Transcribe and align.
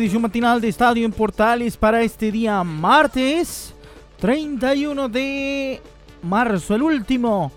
Edición 0.00 0.22
matinal 0.22 0.60
de 0.60 0.68
Estadio 0.68 1.04
en 1.04 1.12
Portales 1.12 1.76
para 1.76 2.00
este 2.02 2.32
día 2.32 2.64
martes 2.64 3.74
31 4.18 5.08
de 5.08 5.80
marzo, 6.22 6.74
el 6.74 6.82
último, 6.82 7.52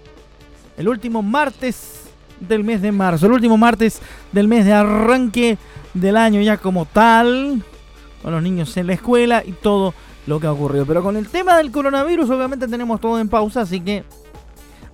el 0.77 0.89
último 0.89 1.21
martes 1.21 2.01
del 2.41 2.63
mes 2.63 2.81
de 2.81 2.91
marzo, 2.91 3.27
el 3.27 3.31
último 3.31 3.57
martes 3.57 4.01
del 4.31 4.49
mes 4.49 4.65
de 4.65 4.73
arranque 4.73 5.57
del 5.93 6.17
año 6.17 6.41
ya 6.41 6.57
como 6.57 6.85
tal, 6.85 7.63
con 8.21 8.34
los 8.34 8.43
niños 8.43 8.75
en 8.75 8.87
la 8.87 8.93
escuela 8.93 9.41
y 9.45 9.53
todo 9.53 9.93
lo 10.27 10.39
que 10.39 10.48
ha 10.48 10.51
ocurrido. 10.51 10.85
Pero 10.85 11.01
con 11.01 11.15
el 11.15 11.29
tema 11.29 11.57
del 11.57 11.71
coronavirus 11.71 12.29
obviamente 12.29 12.68
tenemos 12.68 12.99
todo 12.99 13.20
en 13.20 13.29
pausa, 13.29 13.62
así 13.62 13.79
que 13.79 14.03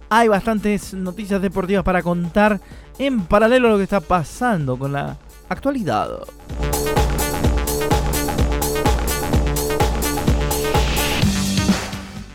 hay 0.07 0.27
bastantes 0.27 0.93
noticias 0.93 1.41
deportivas 1.41 1.83
para 1.83 2.03
contar 2.03 2.61
en 2.99 3.21
paralelo 3.21 3.69
a 3.69 3.71
lo 3.71 3.77
que 3.77 3.83
está 3.83 4.01
pasando 4.01 4.77
con 4.77 4.93
la 4.93 5.17
actualidad. 5.49 6.09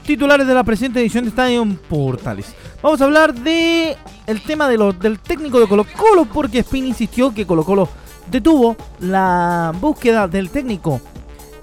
Titulares 0.04 0.46
de 0.46 0.54
la 0.54 0.64
presente 0.64 1.00
edición 1.00 1.24
de 1.24 1.30
Estadio 1.30 1.66
Portales. 1.88 2.54
Vamos 2.82 3.00
a 3.00 3.04
hablar 3.04 3.34
de 3.34 3.96
el 4.26 4.40
tema 4.42 4.68
del 4.68 5.18
técnico 5.20 5.60
de 5.60 5.66
Colo 5.66 5.84
Colo 5.96 6.26
porque 6.26 6.60
Spin 6.60 6.86
insistió 6.86 7.32
que 7.32 7.46
Colo 7.46 7.64
Colo 7.64 7.88
detuvo 8.30 8.76
la 9.00 9.72
búsqueda 9.80 10.28
del 10.28 10.50
técnico. 10.50 11.00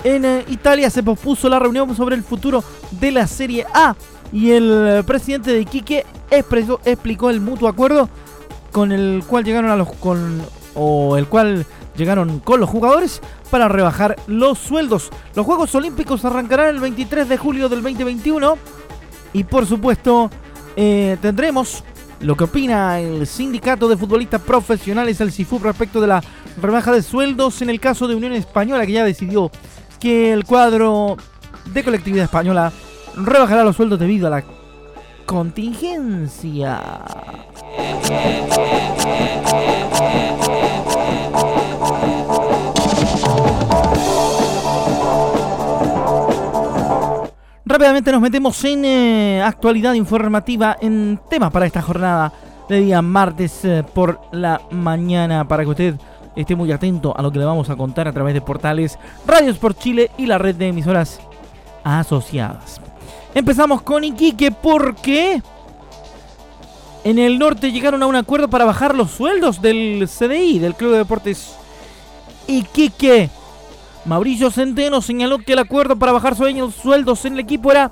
En 0.03 0.25
eh, 0.25 0.45
Italia 0.49 0.89
se 0.89 1.03
pospuso 1.03 1.47
la 1.47 1.59
reunión 1.59 1.95
sobre 1.95 2.15
el 2.15 2.23
futuro 2.23 2.63
de 2.91 3.11
la 3.11 3.27
Serie 3.27 3.65
A 3.73 3.95
y 4.33 4.51
el 4.51 5.03
presidente 5.05 5.51
de 5.53 5.61
Iquique 5.61 6.05
expresó- 6.31 6.79
explicó 6.85 7.29
el 7.29 7.41
mutuo 7.41 7.67
acuerdo 7.69 8.09
con 8.71 8.91
el 8.91 9.23
cual 9.27 9.43
llegaron 9.43 9.69
a 9.69 9.75
los 9.75 9.91
con 9.93 10.41
o 10.73 11.17
el 11.17 11.27
cual 11.27 11.65
llegaron 11.95 12.39
con 12.39 12.59
los 12.59 12.69
jugadores 12.69 13.21
para 13.49 13.67
rebajar 13.67 14.17
los 14.27 14.57
sueldos. 14.57 15.09
Los 15.35 15.45
Juegos 15.45 15.73
Olímpicos 15.75 16.23
arrancarán 16.25 16.69
el 16.69 16.79
23 16.79 17.27
de 17.27 17.37
julio 17.37 17.69
del 17.69 17.81
2021 17.81 18.57
y 19.33 19.43
por 19.43 19.65
supuesto 19.65 20.29
eh, 20.75 21.17
tendremos 21.21 21.83
lo 22.21 22.35
que 22.35 22.43
opina 22.43 22.99
el 22.99 23.25
sindicato 23.25 23.87
de 23.87 23.97
futbolistas 23.97 24.41
profesionales, 24.41 25.19
el 25.21 25.31
CIFUP, 25.31 25.63
respecto 25.63 25.99
de 26.01 26.07
la 26.07 26.23
rebaja 26.61 26.91
de 26.91 27.01
sueldos 27.01 27.61
en 27.61 27.69
el 27.69 27.79
caso 27.79 28.07
de 28.07 28.15
Unión 28.15 28.33
Española, 28.33 28.85
que 28.85 28.91
ya 28.91 29.03
decidió 29.03 29.49
que 29.99 30.31
el 30.33 30.45
cuadro 30.45 31.17
de 31.73 31.83
colectividad 31.83 32.25
española 32.25 32.71
rebajará 33.15 33.63
los 33.63 33.75
sueldos 33.75 33.99
debido 33.99 34.27
a 34.27 34.31
la 34.31 34.43
contingencia. 35.25 36.79
Rápidamente 47.71 48.11
nos 48.11 48.21
metemos 48.21 48.63
en 48.65 48.83
eh, 48.83 49.41
actualidad 49.41 49.93
informativa 49.93 50.75
en 50.81 51.17
temas 51.29 51.51
para 51.51 51.65
esta 51.65 51.81
jornada 51.81 52.33
de 52.67 52.81
día 52.81 53.01
martes 53.01 53.63
eh, 53.63 53.83
por 53.93 54.19
la 54.33 54.61
mañana 54.71 55.47
para 55.47 55.63
que 55.63 55.69
usted 55.69 55.95
esté 56.35 56.55
muy 56.55 56.71
atento 56.71 57.17
a 57.17 57.21
lo 57.21 57.31
que 57.31 57.39
le 57.39 57.45
vamos 57.45 57.69
a 57.69 57.77
contar 57.77 58.09
a 58.09 58.13
través 58.13 58.33
de 58.33 58.41
portales 58.41 58.99
Radios 59.25 59.57
por 59.57 59.73
Chile 59.73 60.11
y 60.17 60.25
la 60.25 60.37
red 60.37 60.55
de 60.55 60.67
emisoras 60.67 61.21
asociadas. 61.83 62.81
Empezamos 63.33 63.81
con 63.83 64.03
Iquique 64.03 64.51
porque 64.51 65.41
en 67.03 67.19
el 67.19 67.39
norte 67.39 67.71
llegaron 67.71 68.03
a 68.03 68.07
un 68.07 68.15
acuerdo 68.15 68.47
para 68.49 68.65
bajar 68.65 68.95
los 68.95 69.11
sueldos 69.11 69.61
del 69.61 70.07
CDI, 70.07 70.59
del 70.59 70.75
Club 70.75 70.91
de 70.91 70.97
Deportes 70.99 71.55
Iquique. 72.47 73.29
Mauricio 74.05 74.49
Centeno 74.51 75.01
señaló 75.01 75.39
que 75.39 75.53
el 75.53 75.59
acuerdo 75.59 75.95
para 75.95 76.11
bajar 76.11 76.35
sueños- 76.35 76.75
sueldos 76.75 77.25
en 77.25 77.33
el 77.33 77.39
equipo 77.39 77.71
era 77.71 77.91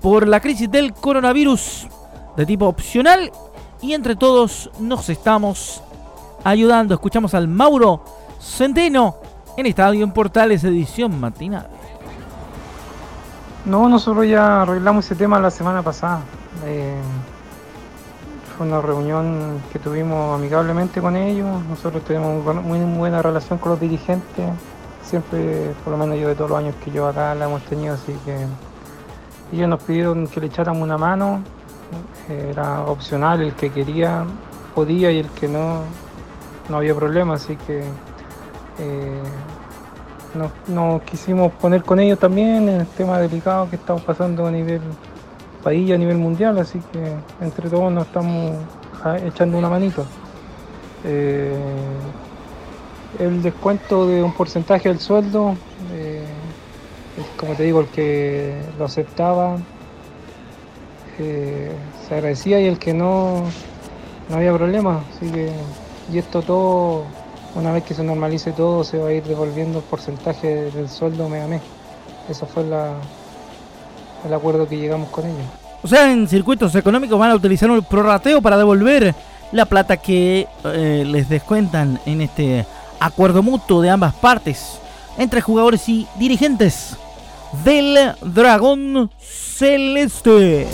por 0.00 0.26
la 0.28 0.40
crisis 0.40 0.70
del 0.70 0.92
coronavirus 0.92 1.86
de 2.36 2.46
tipo 2.46 2.66
opcional 2.66 3.30
y 3.82 3.92
entre 3.92 4.16
todos 4.16 4.70
nos 4.80 5.08
estamos 5.08 5.82
ayudando. 6.44 6.94
Escuchamos 6.94 7.34
al 7.34 7.48
Mauro 7.48 8.04
Centeno 8.40 9.16
en 9.56 9.66
Estadio 9.66 10.04
en 10.04 10.12
Portales 10.12 10.62
edición 10.64 11.18
matinal. 11.18 11.68
No, 13.64 13.88
nosotros 13.88 14.26
ya 14.28 14.62
arreglamos 14.62 15.04
ese 15.06 15.16
tema 15.16 15.40
la 15.40 15.50
semana 15.50 15.82
pasada. 15.82 16.20
Eh, 16.64 16.94
fue 18.56 18.66
una 18.66 18.80
reunión 18.80 19.60
que 19.72 19.78
tuvimos 19.78 20.34
amigablemente 20.38 21.00
con 21.00 21.16
ellos. 21.16 21.62
Nosotros 21.68 22.02
tenemos 22.04 22.44
muy 22.62 22.78
buena 22.96 23.20
relación 23.20 23.58
con 23.58 23.72
los 23.72 23.80
dirigentes. 23.80 24.50
Siempre, 25.02 25.72
por 25.84 25.92
lo 25.92 25.98
menos 25.98 26.18
yo 26.18 26.28
de 26.28 26.34
todos 26.34 26.50
los 26.50 26.58
años 26.58 26.74
que 26.84 26.90
yo 26.90 27.06
acá 27.06 27.34
la 27.34 27.44
hemos 27.44 27.62
tenido, 27.62 27.94
así 27.94 28.16
que 28.24 28.36
ellos 29.52 29.68
nos 29.68 29.82
pidieron 29.82 30.26
que 30.26 30.40
le 30.40 30.46
echáramos 30.46 30.82
una 30.82 30.98
mano. 30.98 31.42
Era 32.28 32.82
opcional, 32.82 33.42
el 33.42 33.54
que 33.54 33.70
quería 33.70 34.24
podía 34.74 35.10
y 35.12 35.18
el 35.18 35.28
que 35.30 35.48
no, 35.48 35.82
no 36.68 36.78
había 36.78 36.94
problema, 36.94 37.34
así 37.34 37.56
que 37.56 37.84
eh, 38.78 39.22
nos 40.68 41.02
quisimos 41.02 41.52
poner 41.52 41.82
con 41.82 42.00
ellos 42.00 42.18
también 42.18 42.68
en 42.68 42.80
el 42.80 42.86
tema 42.88 43.18
delicado 43.18 43.70
que 43.70 43.76
estamos 43.76 44.02
pasando 44.02 44.46
a 44.46 44.50
nivel 44.50 44.80
país 45.66 45.90
a 45.90 45.98
nivel 45.98 46.16
mundial, 46.16 46.56
así 46.58 46.80
que 46.92 47.02
entre 47.44 47.68
todos 47.68 47.90
nos 47.90 48.06
estamos 48.06 48.52
ah, 49.02 49.18
echando 49.18 49.58
una 49.58 49.68
manito. 49.68 50.04
Eh, 51.04 51.52
el 53.18 53.42
descuento 53.42 54.06
de 54.06 54.22
un 54.22 54.32
porcentaje 54.32 54.88
del 54.88 55.00
sueldo, 55.00 55.56
eh, 55.92 56.22
como 57.36 57.54
te 57.54 57.64
digo, 57.64 57.80
el 57.80 57.88
que 57.88 58.54
lo 58.78 58.84
aceptaba 58.84 59.56
eh, 61.18 61.72
se 62.06 62.14
agradecía 62.14 62.60
y 62.60 62.66
el 62.66 62.78
que 62.78 62.94
no, 62.94 63.42
no 64.28 64.36
había 64.36 64.52
problema, 64.52 65.00
así 65.10 65.28
que 65.32 65.50
y 66.12 66.18
esto 66.18 66.42
todo 66.42 67.02
una 67.56 67.72
vez 67.72 67.82
que 67.82 67.94
se 67.94 68.04
normalice 68.04 68.52
todo, 68.52 68.84
se 68.84 68.98
va 68.98 69.08
a 69.08 69.12
ir 69.12 69.24
devolviendo 69.24 69.78
el 69.78 69.84
porcentaje 69.84 70.70
del 70.70 70.88
sueldo 70.88 71.28
mes 71.28 71.42
a 71.42 71.48
mes. 71.48 71.62
Ese 72.30 72.46
fue 72.46 72.62
la- 72.62 73.00
el 74.26 74.34
acuerdo 74.34 74.68
que 74.68 74.76
llegamos 74.76 75.08
con 75.10 75.24
ellos. 75.24 75.46
O 75.82 75.88
sea, 75.88 76.10
en 76.10 76.26
circuitos 76.26 76.74
económicos 76.74 77.18
van 77.18 77.30
a 77.30 77.34
utilizar 77.34 77.70
un 77.70 77.82
prorrateo 77.82 78.42
para 78.42 78.56
devolver 78.56 79.14
la 79.52 79.66
plata 79.66 79.96
que 79.96 80.46
eh, 80.64 81.04
les 81.06 81.28
descuentan 81.28 82.00
en 82.06 82.20
este 82.22 82.66
acuerdo 82.98 83.42
mutuo 83.42 83.80
de 83.80 83.90
ambas 83.90 84.14
partes 84.14 84.80
entre 85.18 85.40
jugadores 85.40 85.88
y 85.88 86.06
dirigentes 86.18 86.96
del 87.64 88.12
Dragón 88.22 89.10
Celeste. 89.18 90.66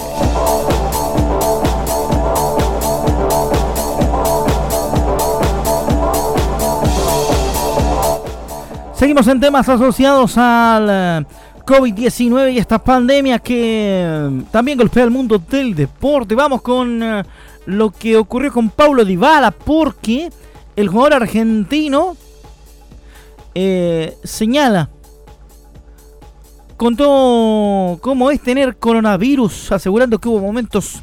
Seguimos 8.95 9.27
en 9.27 9.41
temas 9.41 9.69
asociados 9.69 10.39
al 10.39 11.27
COVID-19 11.65 12.53
y 12.53 12.59
esta 12.59 12.79
pandemia 12.79 13.39
que 13.39 14.03
eh, 14.05 14.43
también 14.51 14.79
golpea 14.79 15.05
el 15.05 15.11
mundo 15.11 15.39
del 15.39 15.75
deporte. 15.75 16.35
Vamos 16.35 16.63
con 16.63 17.03
eh, 17.03 17.23
lo 17.67 17.91
que 17.91 18.17
ocurrió 18.17 18.53
con 18.53 18.71
Paulo 18.71 19.05
Dybala 19.05 19.51
porque 19.51 20.31
el 20.77 20.89
jugador 20.89 21.15
argentino 21.23 22.17
eh, 23.55 24.17
señala 24.25 24.89
contó 26.77 27.99
cómo 28.01 28.33
es 28.33 28.41
tener 28.41 28.77
coronavirus, 28.77 29.71
asegurando 29.71 30.19
que 30.19 30.29
hubo 30.29 30.41
momentos 30.41 31.03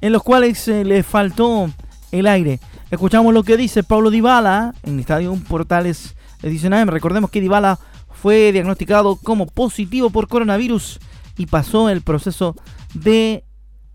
en 0.00 0.12
los 0.12 0.24
cuales 0.24 0.66
le 0.66 1.04
faltó 1.04 1.70
el 2.10 2.26
aire. 2.26 2.58
Escuchamos 2.90 3.32
lo 3.32 3.44
que 3.44 3.56
dice 3.56 3.84
Paulo 3.84 4.10
Dybala 4.10 4.74
en 4.82 4.98
Estadio 4.98 5.32
Portales 5.48 6.16
Edición 6.42 6.72
AM. 6.72 6.88
Recordemos 6.88 7.30
que 7.30 7.40
Dybala 7.40 7.78
fue 8.12 8.52
diagnosticado 8.52 9.16
como 9.16 9.46
positivo 9.46 10.10
por 10.10 10.28
coronavirus 10.28 11.00
y 11.36 11.46
pasó 11.46 11.88
el 11.88 12.02
proceso 12.02 12.56
de 12.94 13.44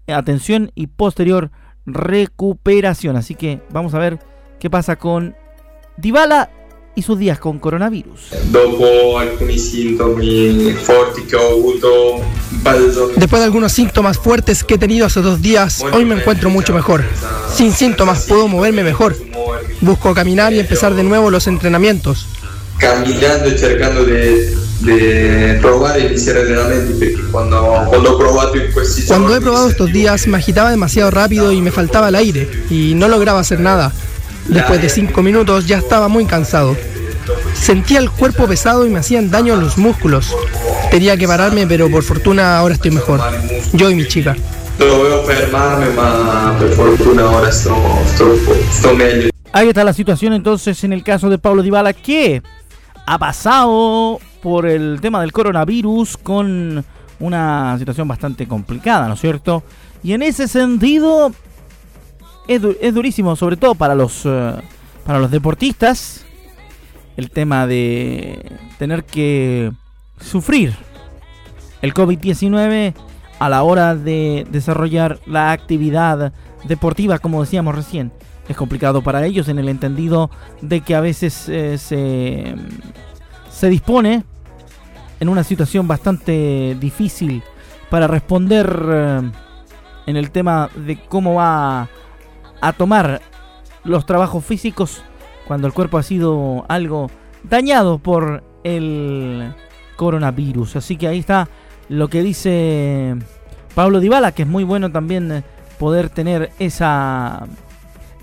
atención 0.07 0.71
y 0.75 0.87
posterior 0.87 1.51
recuperación. 1.85 3.15
Así 3.15 3.35
que 3.35 3.61
vamos 3.71 3.93
a 3.93 3.99
ver 3.99 4.19
qué 4.59 4.69
pasa 4.69 4.95
con 4.95 5.35
Dybala 5.97 6.49
y 6.95 7.01
sus 7.01 7.19
días 7.19 7.39
con 7.39 7.59
coronavirus. 7.59 8.31
Después 13.17 13.39
de 13.39 13.43
algunos 13.43 13.71
síntomas 13.73 14.17
fuertes 14.17 14.63
que 14.63 14.75
he 14.75 14.77
tenido 14.77 15.05
hace 15.05 15.21
dos 15.21 15.41
días, 15.41 15.83
hoy 15.93 16.05
me 16.05 16.15
encuentro 16.15 16.49
mucho 16.49 16.73
mejor. 16.73 17.03
Sin 17.53 17.73
síntomas 17.73 18.25
puedo 18.25 18.47
moverme 18.47 18.83
mejor. 18.83 19.15
Busco 19.81 20.13
caminar 20.13 20.53
y 20.53 20.59
empezar 20.59 20.93
de 20.95 21.03
nuevo 21.03 21.29
los 21.29 21.47
entrenamientos. 21.47 22.27
Caminando 22.77 23.47
y 23.47 23.57
cercando 23.57 24.03
de, 24.03 24.55
de 24.81 25.57
probar 25.61 25.97
e 25.97 26.07
iniciar 26.07 26.37
entrenamiento 26.37 27.05
cuando, 27.31 27.85
cuando, 27.89 28.17
cuando 29.07 29.35
he 29.35 29.41
probado 29.41 29.69
estos 29.69 29.91
días 29.91 30.27
me 30.27 30.37
agitaba 30.37 30.71
demasiado 30.71 31.11
rápido 31.11 31.51
y 31.51 31.61
me 31.61 31.71
faltaba 31.71 32.09
el 32.09 32.15
aire 32.15 32.49
y 32.69 32.93
no 32.95 33.07
lograba 33.07 33.39
hacer 33.39 33.59
nada. 33.59 33.91
Después 34.47 34.81
de 34.81 34.89
cinco 34.89 35.23
minutos 35.23 35.65
ya 35.65 35.77
estaba 35.77 36.07
muy 36.07 36.25
cansado. 36.25 36.77
Sentía 37.53 37.99
el 37.99 38.11
cuerpo 38.11 38.47
pesado 38.47 38.85
y 38.85 38.89
me 38.89 38.99
hacían 38.99 39.31
daño 39.31 39.55
los 39.55 39.77
músculos. 39.77 40.35
Tenía 40.91 41.17
que 41.17 41.27
pararme, 41.27 41.65
pero 41.65 41.89
por 41.89 42.03
fortuna 42.03 42.59
ahora 42.59 42.75
estoy 42.75 42.91
mejor. 42.91 43.21
Yo 43.73 43.89
y 43.89 43.95
mi 43.95 44.07
chica. 44.07 44.35
Ahí 49.51 49.69
está 49.69 49.83
la 49.83 49.93
situación 49.93 50.33
entonces 50.33 50.83
en 50.83 50.93
el 50.93 51.03
caso 51.03 51.29
de 51.29 51.37
Pablo 51.37 51.63
Dybala 51.63 51.93
que 51.93 52.43
ha 53.05 53.17
pasado 53.17 54.19
por 54.41 54.65
el 54.65 54.99
tema 55.01 55.21
del 55.21 55.31
coronavirus 55.31 56.17
con 56.17 56.83
una 57.19 57.77
situación 57.77 58.07
bastante 58.07 58.47
complicada, 58.47 59.07
¿no 59.07 59.13
es 59.13 59.21
cierto? 59.21 59.63
Y 60.03 60.13
en 60.13 60.21
ese 60.21 60.47
sentido 60.47 61.31
es, 62.47 62.61
durísimo, 62.93 63.35
sobre 63.35 63.57
todo 63.57 63.75
para 63.75 63.95
los, 63.95 64.21
eh, 64.25 64.53
para 65.05 65.19
los 65.19 65.31
deportistas, 65.31 66.25
el 67.17 67.31
tema 67.31 67.65
de 67.65 68.51
tener 68.77 69.03
que 69.05 69.71
sufrir 70.19 70.75
el 71.81 71.93
COVID-19 71.93 72.93
a 73.39 73.49
la 73.49 73.63
hora 73.63 73.95
de 73.95 74.45
desarrollar 74.49 75.19
la 75.25 75.51
actividad 75.51 76.33
deportiva, 76.65 77.19
como 77.19 77.41
decíamos 77.41 77.75
recién. 77.75 78.11
Es 78.47 78.55
complicado 78.55 79.01
para 79.01 79.25
ellos 79.25 79.47
en 79.47 79.59
el 79.59 79.69
entendido 79.69 80.29
de 80.61 80.81
que 80.81 80.95
a 80.95 81.01
veces 81.01 81.49
eh, 81.49 81.77
se, 81.77 82.55
se 83.49 83.69
dispone 83.69 84.23
en 85.19 85.29
una 85.29 85.43
situación 85.43 85.87
bastante 85.87 86.77
difícil 86.79 87.43
para 87.89 88.07
responder 88.07 88.85
eh, 88.87 89.31
en 90.05 90.17
el 90.17 90.31
tema 90.31 90.69
de 90.75 90.97
cómo 90.97 91.35
va 91.35 91.89
a 92.61 92.73
tomar 92.73 93.21
los 93.83 94.05
trabajos 94.05 94.43
físicos 94.43 95.03
cuando 95.47 95.67
el 95.67 95.73
cuerpo 95.73 95.97
ha 95.97 96.03
sido 96.03 96.65
algo 96.67 97.09
dañado 97.43 97.99
por 97.99 98.43
el 98.63 99.53
coronavirus. 99.95 100.75
Así 100.75 100.97
que 100.97 101.07
ahí 101.07 101.19
está 101.19 101.47
lo 101.89 102.09
que 102.09 102.21
dice 102.23 103.15
Pablo 103.75 103.99
Dybala, 103.99 104.31
que 104.31 104.43
es 104.43 104.47
muy 104.47 104.63
bueno 104.63 104.91
también 104.91 105.43
poder 105.77 106.09
tener 106.09 106.51
esa 106.59 107.47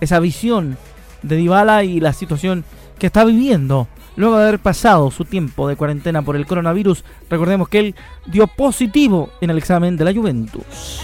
esa 0.03 0.19
visión 0.19 0.77
de 1.23 1.37
Dybala 1.37 1.85
y 1.85 2.01
la 2.01 2.13
situación 2.13 2.65
que 2.99 3.07
está 3.07 3.25
viviendo 3.25 3.87
luego 4.17 4.37
de 4.37 4.43
haber 4.49 4.59
pasado 4.59 5.13
su 5.13 5.25
tiempo 5.25 5.69
de 5.69 5.77
cuarentena 5.77 6.23
por 6.23 6.35
el 6.35 6.45
coronavirus. 6.45 7.05
Recordemos 7.31 7.69
que 7.69 7.79
él 7.79 7.95
dio 8.27 8.49
positivo 8.49 9.31
en 9.41 9.51
el 9.51 9.59
examen 9.59 9.97
de 9.97 10.05
la 10.05 10.13
Juventus. 10.13 11.03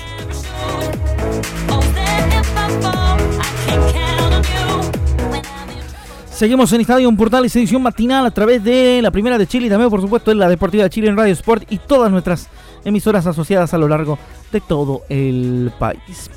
Seguimos 6.31 6.73
en 6.73 6.81
Estadio 6.81 7.11
Portales 7.17 7.55
edición 7.55 7.83
matinal 7.83 8.27
a 8.27 8.31
través 8.33 8.63
de 8.63 9.01
la 9.01 9.13
Primera 9.13 9.39
de 9.39 9.47
Chile 9.47 9.67
y 9.69 9.71
también 9.71 9.91
por 9.91 10.01
supuesto 10.01 10.33
en 10.33 10.39
la 10.39 10.49
Deportiva 10.49 10.85
de 10.85 10.91
Chile 10.91 11.09
en 11.09 11.17
Radio 11.17 11.33
Sport 11.33 11.71
y 11.71 11.79
todas 11.79 12.11
nuestras 12.11 12.49
emisoras 12.85 13.27
asociadas 13.27 13.75
a 13.75 13.79
lo 13.79 13.87
largo 13.87 14.19
de 14.51 14.61
todo 14.61 15.03
el 15.09 15.73
país. 15.79 16.31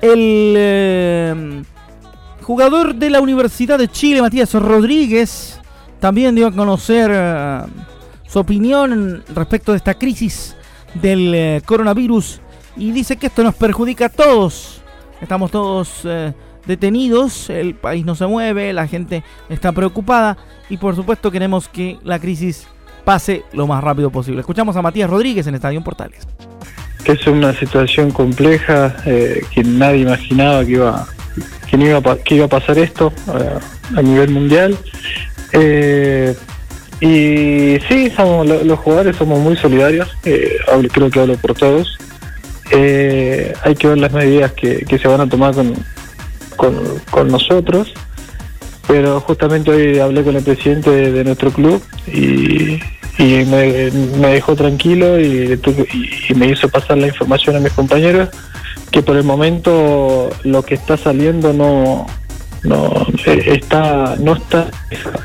El 0.00 0.54
eh, 0.56 1.62
jugador 2.48 2.94
de 2.94 3.10
la 3.10 3.20
Universidad 3.20 3.78
de 3.78 3.88
Chile, 3.88 4.22
Matías 4.22 4.54
Rodríguez, 4.54 5.60
también 6.00 6.34
dio 6.34 6.46
a 6.46 6.50
conocer 6.50 7.10
eh, 7.12 7.60
su 8.26 8.38
opinión 8.38 9.22
respecto 9.34 9.72
de 9.72 9.76
esta 9.76 9.92
crisis 9.92 10.56
del 10.94 11.34
eh, 11.34 11.62
coronavirus 11.66 12.40
y 12.74 12.90
dice 12.92 13.18
que 13.18 13.26
esto 13.26 13.44
nos 13.44 13.54
perjudica 13.54 14.06
a 14.06 14.08
todos. 14.08 14.80
Estamos 15.20 15.50
todos 15.50 16.06
detenidos, 16.64 17.50
el 17.50 17.74
país 17.74 18.06
no 18.06 18.14
se 18.14 18.26
mueve, 18.26 18.72
la 18.72 18.86
gente 18.86 19.22
está 19.50 19.72
preocupada 19.72 20.38
y 20.70 20.78
por 20.78 20.96
supuesto 20.96 21.30
queremos 21.30 21.68
que 21.68 21.98
la 22.02 22.18
crisis 22.18 22.66
pase 23.04 23.44
lo 23.52 23.66
más 23.66 23.84
rápido 23.84 24.08
posible. 24.08 24.40
Escuchamos 24.40 24.74
a 24.74 24.80
Matías 24.80 25.10
Rodríguez 25.10 25.46
en 25.46 25.54
Estadio 25.54 25.84
Portales. 25.84 26.26
Es 27.04 27.26
una 27.26 27.52
situación 27.52 28.10
compleja 28.10 28.96
eh, 29.04 29.42
que 29.50 29.64
nadie 29.64 30.00
imaginaba 30.00 30.64
que 30.64 30.72
iba, 30.72 31.06
que 31.70 31.76
iba, 31.76 32.16
que 32.18 32.34
iba 32.34 32.46
a 32.46 32.48
pasar 32.48 32.78
esto 32.78 33.12
eh, 33.28 33.58
a 33.96 34.02
nivel 34.02 34.30
mundial. 34.30 34.76
Eh, 35.52 36.34
y 37.00 37.78
sí, 37.88 38.10
somos, 38.16 38.46
los 38.46 38.78
jugadores 38.80 39.16
somos 39.16 39.38
muy 39.38 39.56
solidarios, 39.56 40.08
creo 40.22 41.10
que 41.10 41.20
hablo 41.20 41.36
por 41.36 41.54
todos. 41.54 41.96
hay 42.72 43.74
que 43.76 43.88
ver 43.88 43.98
las 43.98 44.12
medidas 44.12 44.52
que 44.52 44.98
se 45.00 45.08
van 45.08 45.20
a 45.20 45.28
tomar 45.28 45.54
con, 45.54 45.74
con, 46.58 47.28
nosotros, 47.28 47.94
pero 48.86 49.20
justamente 49.20 49.70
hoy 49.70 49.98
hablé 49.98 50.22
con 50.22 50.36
el 50.36 50.42
presidente 50.42 50.90
de, 50.90 51.24
nuestro 51.24 51.50
club 51.50 51.82
y, 52.06 52.78
me, 53.18 53.90
dejó 54.30 54.54
tranquilo 54.56 55.18
y, 55.18 55.58
me 56.34 56.48
hizo 56.48 56.68
pasar 56.68 56.98
la 56.98 57.06
información 57.06 57.56
a 57.56 57.60
mis 57.60 57.72
compañeros 57.72 58.28
que 58.90 59.02
por 59.02 59.16
el 59.16 59.24
momento 59.24 60.30
lo 60.44 60.62
que 60.62 60.74
está 60.74 60.96
saliendo 60.96 61.52
no 61.52 62.06
no 62.62 63.06
eh, 63.26 63.58
está 63.60 64.16
no 64.18 64.34
está, 64.34 64.70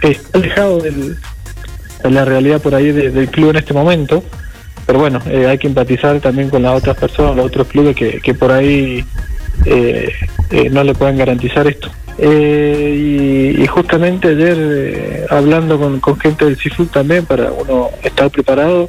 está 0.02 0.38
alejado 0.38 0.80
de 0.80 1.16
la 2.10 2.26
realidad 2.26 2.62
por 2.62 2.76
ahí 2.76 2.92
del 2.92 3.30
club 3.30 3.52
en 3.52 3.56
este 3.58 3.74
momento 3.74 4.24
pero 4.86 5.00
bueno 5.00 5.20
eh, 5.28 5.48
hay 5.48 5.58
que 5.58 5.68
empatizar 5.68 6.20
también 6.20 6.50
con 6.50 6.62
las 6.62 6.78
otras 6.78 6.98
personas 6.98 7.36
los 7.36 7.46
otros 7.46 7.68
clubes 7.68 7.96
que, 7.96 8.20
que 8.20 8.34
por 8.34 8.52
ahí 8.52 9.04
eh, 9.66 10.12
eh, 10.50 10.70
no 10.70 10.84
le 10.84 10.94
pueden 10.94 11.18
garantizar 11.18 11.68
esto. 11.68 11.90
Eh, 12.18 13.56
y, 13.58 13.66
justamente 13.68 14.30
ayer 14.30 15.26
hablando 15.32 15.80
con, 16.00 16.20
gente 16.20 16.46
del 16.46 16.58
CIFUC 16.58 16.92
también 16.92 17.26
para 17.26 17.52
uno 17.52 17.90
estar 18.04 18.30
preparado 18.30 18.88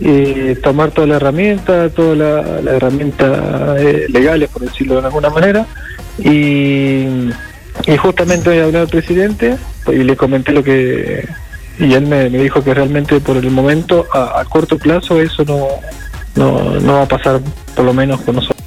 y 0.00 0.54
tomar 0.56 0.90
toda 0.90 1.06
la 1.06 1.16
herramienta, 1.16 1.90
toda 1.90 2.14
la, 2.14 2.60
la 2.62 2.72
herramienta 2.72 3.74
legales, 4.08 4.48
por 4.50 4.62
decirlo 4.62 5.00
de 5.00 5.06
alguna 5.06 5.30
manera, 5.30 5.66
y, 6.18 7.30
justamente 7.98 8.50
hoy 8.50 8.58
hablé 8.58 8.78
al 8.78 8.88
presidente 8.88 9.56
y 9.86 9.98
le 10.04 10.16
comenté 10.16 10.52
lo 10.52 10.62
que 10.62 11.26
y 11.78 11.94
él 11.94 12.06
me, 12.06 12.28
dijo 12.28 12.62
que 12.62 12.74
realmente 12.74 13.20
por 13.20 13.36
el 13.36 13.50
momento 13.50 14.06
a, 14.12 14.44
corto 14.46 14.76
plazo 14.78 15.20
eso 15.20 15.44
no, 15.44 15.68
no, 16.34 16.80
no 16.80 16.92
va 16.94 17.02
a 17.02 17.08
pasar 17.08 17.40
por 17.74 17.84
lo 17.84 17.94
menos 17.94 18.20
con 18.22 18.34
nosotros. 18.36 18.58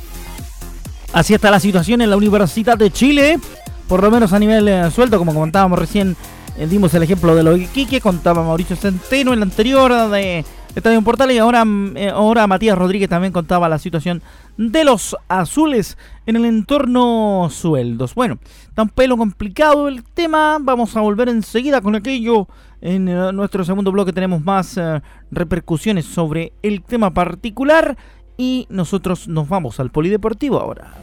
Así 1.11 1.33
está 1.33 1.51
la 1.51 1.59
situación 1.59 2.01
en 2.01 2.09
la 2.09 2.15
Universidad 2.15 2.77
de 2.77 2.89
Chile, 2.89 3.37
por 3.89 4.01
lo 4.01 4.09
menos 4.09 4.31
a 4.31 4.39
nivel 4.39 4.67
eh, 4.69 4.89
suelto, 4.91 5.17
como 5.17 5.33
comentábamos 5.33 5.77
recién, 5.77 6.15
eh, 6.57 6.67
dimos 6.67 6.93
el 6.93 7.03
ejemplo 7.03 7.35
de 7.35 7.43
lo 7.43 7.57
Quique, 7.57 7.99
contaba 7.99 8.43
Mauricio 8.43 8.77
Centeno 8.77 9.33
en 9.33 9.39
la 9.39 9.45
anterior 9.45 10.09
de 10.09 10.45
Estadio 10.75 11.01
Portal 11.01 11.31
y 11.31 11.37
ahora, 11.37 11.65
mm, 11.65 11.97
eh, 11.97 12.09
ahora 12.09 12.47
Matías 12.47 12.77
Rodríguez 12.77 13.09
también 13.09 13.33
contaba 13.33 13.67
la 13.67 13.77
situación 13.77 14.21
de 14.57 14.85
los 14.85 15.17
azules 15.27 15.97
en 16.25 16.37
el 16.37 16.45
entorno 16.45 17.49
sueldos. 17.51 18.15
Bueno, 18.15 18.39
un 18.77 18.89
pelo 18.89 19.17
complicado 19.17 19.87
el 19.87 20.03
tema, 20.03 20.57
vamos 20.61 20.95
a 20.95 21.01
volver 21.01 21.29
enseguida 21.29 21.81
con 21.81 21.95
aquello. 21.95 22.47
En 22.79 23.05
nuestro 23.05 23.63
segundo 23.63 23.91
bloque 23.91 24.11
tenemos 24.11 24.43
más 24.43 24.79
repercusiones 25.29 26.05
sobre 26.05 26.53
el 26.63 26.81
tema 26.81 27.13
particular 27.13 27.95
y 28.37 28.65
nosotros 28.69 29.27
nos 29.27 29.47
vamos 29.47 29.79
al 29.79 29.91
polideportivo 29.91 30.59
ahora. 30.59 30.95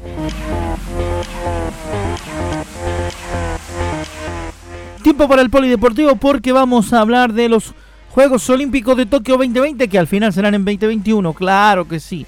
Tiempo 5.05 5.29
para 5.29 5.43
el 5.43 5.51
polideportivo 5.51 6.17
porque 6.17 6.51
vamos 6.51 6.93
a 6.93 7.01
hablar 7.01 7.33
de 7.33 7.49
los 7.49 7.75
Juegos 8.19 8.51
Olímpicos 8.51 8.97
de 8.97 9.07
Tokio 9.07 9.37
2020 9.37 9.87
que 9.87 9.97
al 9.97 10.09
final 10.09 10.33
serán 10.33 10.53
en 10.53 10.65
2021, 10.65 11.33
claro 11.35 11.87
que 11.87 12.01
sí. 12.01 12.27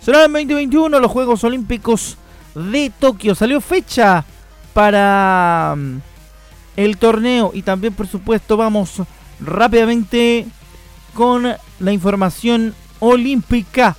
Serán 0.00 0.26
en 0.26 0.46
2021 0.46 1.00
los 1.00 1.10
Juegos 1.10 1.42
Olímpicos 1.42 2.16
de 2.54 2.92
Tokio. 2.96 3.34
Salió 3.34 3.60
fecha 3.60 4.24
para 4.72 5.74
mm, 5.76 5.96
el 6.76 6.96
torneo 6.96 7.50
y 7.52 7.62
también 7.62 7.92
por 7.92 8.06
supuesto 8.06 8.56
vamos 8.56 9.02
rápidamente 9.40 10.46
con 11.12 11.52
la 11.80 11.92
información 11.92 12.72
olímpica. 13.00 13.96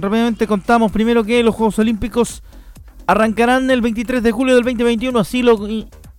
Rápidamente 0.00 0.48
contamos 0.48 0.90
primero 0.90 1.22
que 1.22 1.44
los 1.44 1.54
Juegos 1.54 1.78
Olímpicos 1.78 2.42
arrancarán 3.06 3.70
el 3.70 3.82
23 3.82 4.20
de 4.24 4.32
julio 4.32 4.56
del 4.56 4.64
2021, 4.64 5.16
así 5.16 5.44
lo 5.44 5.64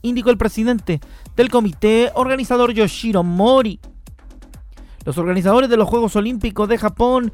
indicó 0.01 0.29
el 0.29 0.37
presidente 0.37 1.01
del 1.35 1.49
comité 1.49 2.11
organizador 2.15 2.71
Yoshiro 2.71 3.23
Mori. 3.23 3.77
Los 5.05 5.17
organizadores 5.17 5.69
de 5.69 5.77
los 5.77 5.87
Juegos 5.87 6.15
Olímpicos 6.15 6.67
de 6.69 6.77
Japón 6.77 7.31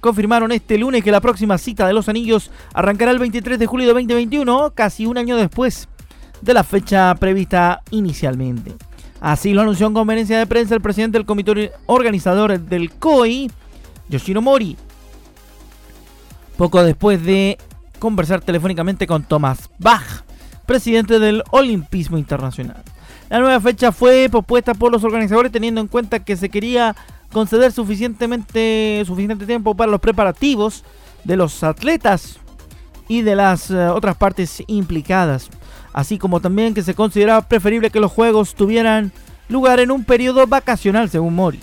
confirmaron 0.00 0.52
este 0.52 0.78
lunes 0.78 1.04
que 1.04 1.10
la 1.10 1.20
próxima 1.20 1.58
cita 1.58 1.86
de 1.86 1.92
los 1.92 2.08
anillos 2.08 2.50
arrancará 2.72 3.10
el 3.10 3.18
23 3.18 3.58
de 3.58 3.66
julio 3.66 3.86
de 3.86 3.92
2021, 3.94 4.72
casi 4.74 5.06
un 5.06 5.18
año 5.18 5.36
después 5.36 5.88
de 6.40 6.54
la 6.54 6.64
fecha 6.64 7.14
prevista 7.16 7.82
inicialmente. 7.90 8.74
Así 9.20 9.52
lo 9.52 9.60
anunció 9.60 9.86
en 9.86 9.94
conferencia 9.94 10.38
de 10.38 10.46
prensa 10.46 10.74
el 10.74 10.80
presidente 10.80 11.18
del 11.18 11.26
comité 11.26 11.72
organizador 11.86 12.58
del 12.58 12.90
COI, 12.92 13.50
Yoshiro 14.08 14.40
Mori, 14.40 14.76
poco 16.56 16.82
después 16.82 17.22
de 17.22 17.58
conversar 17.98 18.40
telefónicamente 18.40 19.06
con 19.06 19.22
Thomas 19.22 19.70
Bach, 19.78 20.24
presidente 20.64 21.18
del 21.18 21.42
Olimpismo 21.50 22.16
Internacional. 22.16 22.82
La 23.30 23.38
nueva 23.38 23.60
fecha 23.60 23.92
fue 23.92 24.28
propuesta 24.28 24.74
por 24.74 24.90
los 24.90 25.04
organizadores 25.04 25.52
teniendo 25.52 25.80
en 25.80 25.86
cuenta 25.86 26.18
que 26.18 26.36
se 26.36 26.48
quería 26.48 26.96
conceder 27.32 27.70
suficientemente 27.70 29.04
suficiente 29.06 29.46
tiempo 29.46 29.76
para 29.76 29.92
los 29.92 30.00
preparativos 30.00 30.82
de 31.22 31.36
los 31.36 31.62
atletas 31.62 32.40
y 33.06 33.22
de 33.22 33.36
las 33.36 33.70
eh, 33.70 33.86
otras 33.86 34.16
partes 34.16 34.64
implicadas, 34.66 35.48
así 35.92 36.18
como 36.18 36.40
también 36.40 36.74
que 36.74 36.82
se 36.82 36.94
consideraba 36.94 37.42
preferible 37.42 37.90
que 37.90 38.00
los 38.00 38.10
juegos 38.10 38.56
tuvieran 38.56 39.12
lugar 39.48 39.78
en 39.78 39.92
un 39.92 40.02
periodo 40.02 40.44
vacacional, 40.48 41.08
según 41.08 41.36
Mori. 41.36 41.60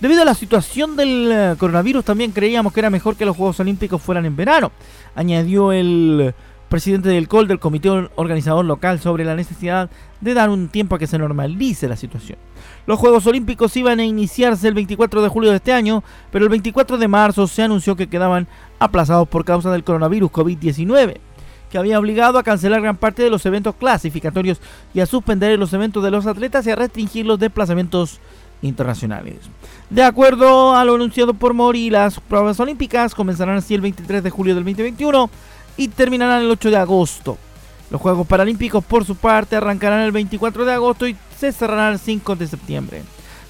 Debido 0.00 0.22
a 0.22 0.24
la 0.24 0.34
situación 0.34 0.96
del 0.96 1.30
eh, 1.30 1.54
coronavirus, 1.58 2.04
también 2.06 2.32
creíamos 2.32 2.72
que 2.72 2.80
era 2.80 2.88
mejor 2.88 3.16
que 3.16 3.26
los 3.26 3.36
Juegos 3.36 3.60
Olímpicos 3.60 4.00
fueran 4.00 4.24
en 4.24 4.36
verano, 4.36 4.72
añadió 5.14 5.70
el 5.70 6.34
presidente 6.74 7.08
del 7.08 7.28
COL 7.28 7.46
del 7.46 7.60
comité 7.60 7.88
organizador 7.88 8.64
local 8.64 8.98
sobre 8.98 9.24
la 9.24 9.36
necesidad 9.36 9.88
de 10.20 10.34
dar 10.34 10.50
un 10.50 10.66
tiempo 10.66 10.96
a 10.96 10.98
que 10.98 11.06
se 11.06 11.16
normalice 11.16 11.86
la 11.86 11.94
situación. 11.94 12.36
Los 12.84 12.98
Juegos 12.98 13.28
Olímpicos 13.28 13.76
iban 13.76 14.00
a 14.00 14.04
iniciarse 14.04 14.66
el 14.66 14.74
24 14.74 15.22
de 15.22 15.28
julio 15.28 15.50
de 15.50 15.58
este 15.58 15.72
año, 15.72 16.02
pero 16.32 16.44
el 16.44 16.48
24 16.48 16.98
de 16.98 17.06
marzo 17.06 17.46
se 17.46 17.62
anunció 17.62 17.94
que 17.94 18.08
quedaban 18.08 18.48
aplazados 18.80 19.28
por 19.28 19.44
causa 19.44 19.70
del 19.70 19.84
coronavirus 19.84 20.32
COVID-19, 20.32 21.18
que 21.70 21.78
había 21.78 22.00
obligado 22.00 22.40
a 22.40 22.42
cancelar 22.42 22.82
gran 22.82 22.96
parte 22.96 23.22
de 23.22 23.30
los 23.30 23.46
eventos 23.46 23.76
clasificatorios 23.76 24.60
y 24.92 24.98
a 24.98 25.06
suspender 25.06 25.56
los 25.56 25.72
eventos 25.74 26.02
de 26.02 26.10
los 26.10 26.26
atletas 26.26 26.66
y 26.66 26.72
a 26.72 26.74
restringir 26.74 27.24
los 27.24 27.38
desplazamientos 27.38 28.18
internacionales. 28.62 29.36
De 29.90 30.02
acuerdo 30.02 30.74
a 30.74 30.84
lo 30.84 30.96
anunciado 30.96 31.34
por 31.34 31.54
Mori, 31.54 31.88
las 31.88 32.18
pruebas 32.18 32.58
olímpicas 32.58 33.14
comenzarán 33.14 33.58
así 33.58 33.76
el 33.76 33.80
23 33.80 34.24
de 34.24 34.30
julio 34.30 34.56
del 34.56 34.64
2021 34.64 35.30
y 35.76 35.88
terminarán 35.88 36.42
el 36.42 36.50
8 36.50 36.70
de 36.70 36.76
agosto. 36.76 37.38
Los 37.90 38.00
Juegos 38.00 38.26
Paralímpicos, 38.26 38.84
por 38.84 39.04
su 39.04 39.16
parte, 39.16 39.56
arrancarán 39.56 40.00
el 40.00 40.12
24 40.12 40.64
de 40.64 40.72
agosto 40.72 41.06
y 41.06 41.16
se 41.38 41.52
cerrarán 41.52 41.92
el 41.92 41.98
5 41.98 42.36
de 42.36 42.46
septiembre. 42.46 43.02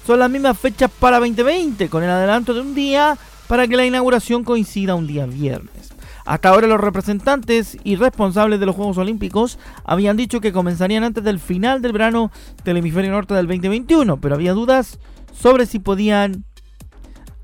Son 0.05 0.19
las 0.19 0.29
mismas 0.29 0.57
fechas 0.59 0.91
para 0.99 1.19
2020, 1.19 1.89
con 1.89 2.03
el 2.03 2.09
adelanto 2.09 2.53
de 2.53 2.61
un 2.61 2.75
día 2.75 3.17
para 3.47 3.67
que 3.67 3.75
la 3.75 3.85
inauguración 3.85 4.43
coincida 4.43 4.95
un 4.95 5.07
día 5.07 5.25
viernes. 5.25 5.93
Hasta 6.25 6.49
ahora 6.49 6.67
los 6.67 6.81
representantes 6.81 7.77
y 7.83 7.95
responsables 7.95 8.59
de 8.59 8.65
los 8.65 8.75
Juegos 8.75 8.97
Olímpicos 8.97 9.59
habían 9.83 10.17
dicho 10.17 10.41
que 10.41 10.51
comenzarían 10.51 11.03
antes 11.03 11.23
del 11.23 11.39
final 11.39 11.81
del 11.81 11.91
verano 11.91 12.31
del 12.63 12.77
hemisferio 12.77 13.11
norte 13.11 13.35
del 13.35 13.45
2021, 13.45 14.17
pero 14.17 14.35
había 14.35 14.53
dudas 14.53 14.97
sobre 15.39 15.67
si 15.67 15.77
podían 15.77 16.43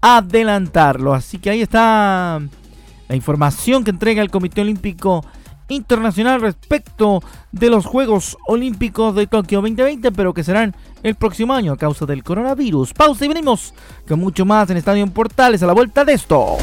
adelantarlo. 0.01 1.13
Así 1.13 1.38
que 1.38 1.51
ahí 1.51 1.61
está 1.61 2.41
la 3.12 3.18
información 3.18 3.84
que 3.84 3.91
entrega 3.91 4.22
el 4.22 4.32
Comité 4.32 4.62
Olímpico 4.62 5.25
Internacional 5.68 6.39
respecto 6.39 7.22
de 7.51 7.70
los 7.70 7.86
Juegos 7.86 8.38
Olímpicos 8.48 9.13
de 9.15 9.27
Tokio 9.27 9.60
2020, 9.60 10.13
pero 10.13 10.34
que 10.34 10.46
serán 10.46 10.74
el 11.03 11.15
próximo 11.15 11.53
año 11.53 11.74
a 11.74 11.77
causa 11.77 12.06
del 12.06 12.24
coronavirus. 12.24 12.94
Pausa 12.94 13.25
y 13.25 13.27
venimos 13.27 13.74
con 14.08 14.18
mucho 14.18 14.46
más 14.46 14.70
en 14.70 14.77
Estadio 14.77 15.06
Portales 15.08 15.62
a 15.62 15.65
la 15.65 15.74
vuelta 15.74 16.06
de 16.06 16.13
esto. 16.13 16.56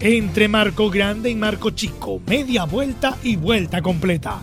Entre 0.00 0.48
Marco 0.48 0.88
Grande 0.88 1.28
y 1.28 1.34
Marco 1.34 1.68
Chico, 1.68 2.18
media 2.26 2.64
vuelta 2.64 3.18
y 3.22 3.36
vuelta 3.36 3.82
completa 3.82 4.42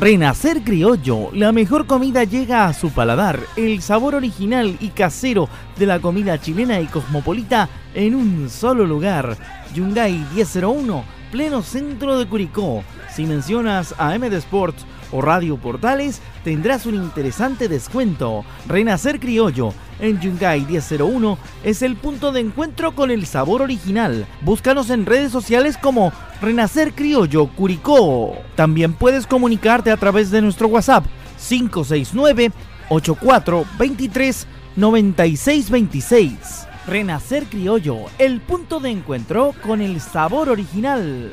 Renacer 0.00 0.62
Criollo, 0.62 1.28
la 1.34 1.52
mejor 1.52 1.86
comida 1.86 2.24
llega 2.24 2.64
a 2.64 2.72
su 2.72 2.88
paladar, 2.90 3.38
el 3.56 3.82
sabor 3.82 4.14
original 4.14 4.78
y 4.80 4.88
casero 4.88 5.46
de 5.76 5.84
la 5.84 6.00
comida 6.00 6.40
chilena 6.40 6.80
y 6.80 6.86
cosmopolita 6.86 7.68
en 7.92 8.14
un 8.14 8.48
solo 8.48 8.86
lugar. 8.86 9.36
Yungay 9.74 10.24
1001, 10.34 11.04
pleno 11.30 11.60
centro 11.60 12.18
de 12.18 12.26
Curicó. 12.26 12.82
Si 13.14 13.26
mencionas 13.26 13.94
a 13.98 14.16
MD 14.16 14.32
Sports 14.38 14.86
o 15.12 15.20
Radio 15.20 15.58
Portales, 15.58 16.22
tendrás 16.44 16.86
un 16.86 16.94
interesante 16.94 17.68
descuento. 17.68 18.46
Renacer 18.68 19.20
Criollo 19.20 19.74
en 20.00 20.20
Yungay 20.20 20.64
1001 20.66 21.38
es 21.64 21.82
el 21.82 21.96
punto 21.96 22.32
de 22.32 22.40
encuentro 22.40 22.94
con 22.94 23.10
el 23.10 23.26
sabor 23.26 23.62
original. 23.62 24.26
Búscanos 24.42 24.90
en 24.90 25.06
redes 25.06 25.32
sociales 25.32 25.76
como 25.76 26.12
Renacer 26.40 26.92
Criollo 26.92 27.46
Curicó. 27.48 28.36
También 28.54 28.94
puedes 28.94 29.26
comunicarte 29.26 29.90
a 29.90 29.96
través 29.96 30.30
de 30.30 30.42
nuestro 30.42 30.68
WhatsApp 30.68 31.04
569 31.48 32.52
8423 32.88 34.46
9626. 34.76 36.66
Renacer 36.86 37.44
Criollo, 37.44 38.06
el 38.18 38.40
punto 38.40 38.80
de 38.80 38.90
encuentro 38.90 39.54
con 39.62 39.80
el 39.80 40.00
sabor 40.00 40.48
original. 40.48 41.32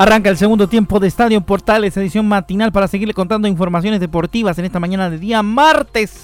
Arranca 0.00 0.30
el 0.30 0.36
segundo 0.36 0.68
tiempo 0.68 1.00
de 1.00 1.08
Estadio 1.08 1.40
Portales, 1.40 1.96
edición 1.96 2.28
matinal 2.28 2.70
para 2.70 2.86
seguirle 2.86 3.14
contando 3.14 3.48
informaciones 3.48 3.98
deportivas 3.98 4.56
en 4.56 4.64
esta 4.64 4.78
mañana 4.78 5.10
de 5.10 5.18
día 5.18 5.42
martes. 5.42 6.22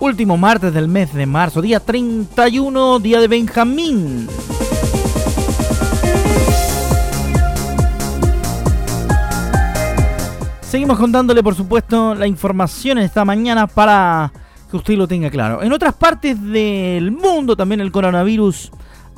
Último 0.00 0.38
martes 0.38 0.72
del 0.72 0.88
mes 0.88 1.12
de 1.12 1.26
marzo, 1.26 1.60
día 1.60 1.78
31, 1.78 3.00
día 3.00 3.20
de 3.20 3.28
Benjamín. 3.28 4.26
Seguimos 10.62 10.98
contándole, 10.98 11.42
por 11.42 11.54
supuesto, 11.54 12.14
la 12.14 12.26
información 12.26 12.96
esta 12.96 13.26
mañana 13.26 13.66
para 13.66 14.32
que 14.70 14.76
usted 14.76 14.96
lo 14.96 15.08
tenga 15.08 15.30
claro. 15.30 15.62
En 15.62 15.72
otras 15.72 15.94
partes 15.94 16.40
del 16.42 17.10
mundo 17.10 17.56
también 17.56 17.80
el 17.80 17.90
coronavirus 17.90 18.70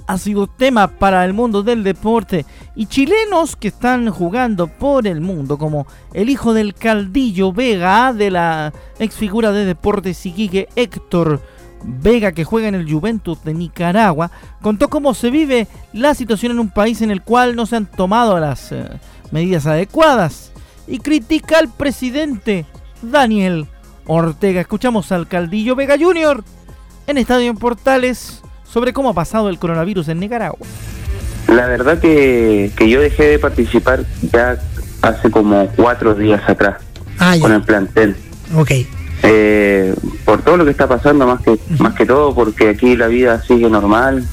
ha 0.06 0.18
sido 0.18 0.46
tema 0.46 0.88
para 0.88 1.24
el 1.24 1.32
mundo 1.32 1.62
del 1.62 1.84
deporte 1.84 2.44
y 2.74 2.86
chilenos 2.86 3.56
que 3.56 3.68
están 3.68 4.10
jugando 4.10 4.66
por 4.66 5.06
el 5.06 5.20
mundo 5.20 5.58
como 5.58 5.86
el 6.12 6.28
hijo 6.28 6.54
del 6.54 6.74
Caldillo 6.74 7.52
Vega 7.52 8.12
de 8.12 8.30
la 8.30 8.72
ex 8.98 9.14
figura 9.14 9.52
de 9.52 9.64
deportes 9.64 10.24
Iquique 10.26 10.68
Héctor 10.74 11.40
Vega 11.84 12.32
que 12.32 12.44
juega 12.44 12.68
en 12.68 12.74
el 12.74 12.90
Juventus 12.90 13.42
de 13.44 13.54
Nicaragua 13.54 14.30
contó 14.60 14.88
cómo 14.88 15.14
se 15.14 15.30
vive 15.30 15.68
la 15.92 16.14
situación 16.14 16.52
en 16.52 16.58
un 16.58 16.70
país 16.70 17.00
en 17.02 17.10
el 17.10 17.22
cual 17.22 17.54
no 17.54 17.66
se 17.66 17.76
han 17.76 17.86
tomado 17.86 18.38
las 18.40 18.72
eh, 18.72 18.88
medidas 19.30 19.66
adecuadas 19.66 20.52
y 20.86 20.98
critica 20.98 21.58
al 21.58 21.68
presidente 21.68 22.66
Daniel 23.02 23.66
Ortega. 24.06 24.60
Escuchamos 24.60 25.12
al 25.12 25.28
Caldillo 25.28 25.76
Vega 25.76 25.96
Jr. 25.98 26.42
en 27.06 27.18
Estadio 27.18 27.50
en 27.50 27.56
Portales 27.56 28.42
sobre 28.64 28.92
cómo 28.92 29.10
ha 29.10 29.14
pasado 29.14 29.48
el 29.48 29.58
coronavirus 29.58 30.08
en 30.08 30.20
Nicaragua. 30.20 30.66
La 31.48 31.66
verdad 31.66 31.98
que, 32.00 32.70
yo 32.78 33.00
dejé 33.00 33.24
de 33.24 33.38
participar 33.38 34.04
ya 34.32 34.58
hace 35.02 35.30
como 35.30 35.66
cuatro 35.76 36.14
días 36.14 36.42
atrás 36.48 36.82
ah, 37.18 37.36
con 37.40 37.52
el 37.52 37.62
plantel. 37.62 38.16
Ok. 38.54 38.70
Eh, 39.24 39.94
por 40.24 40.42
todo 40.42 40.56
lo 40.56 40.64
que 40.64 40.70
está 40.70 40.88
pasando, 40.88 41.26
más 41.26 41.42
que, 41.42 41.58
más 41.78 41.94
que 41.94 42.06
todo, 42.06 42.34
porque 42.34 42.70
aquí 42.70 42.96
la 42.96 43.08
vida 43.08 43.42
sigue 43.42 43.68
normal. 43.68 44.24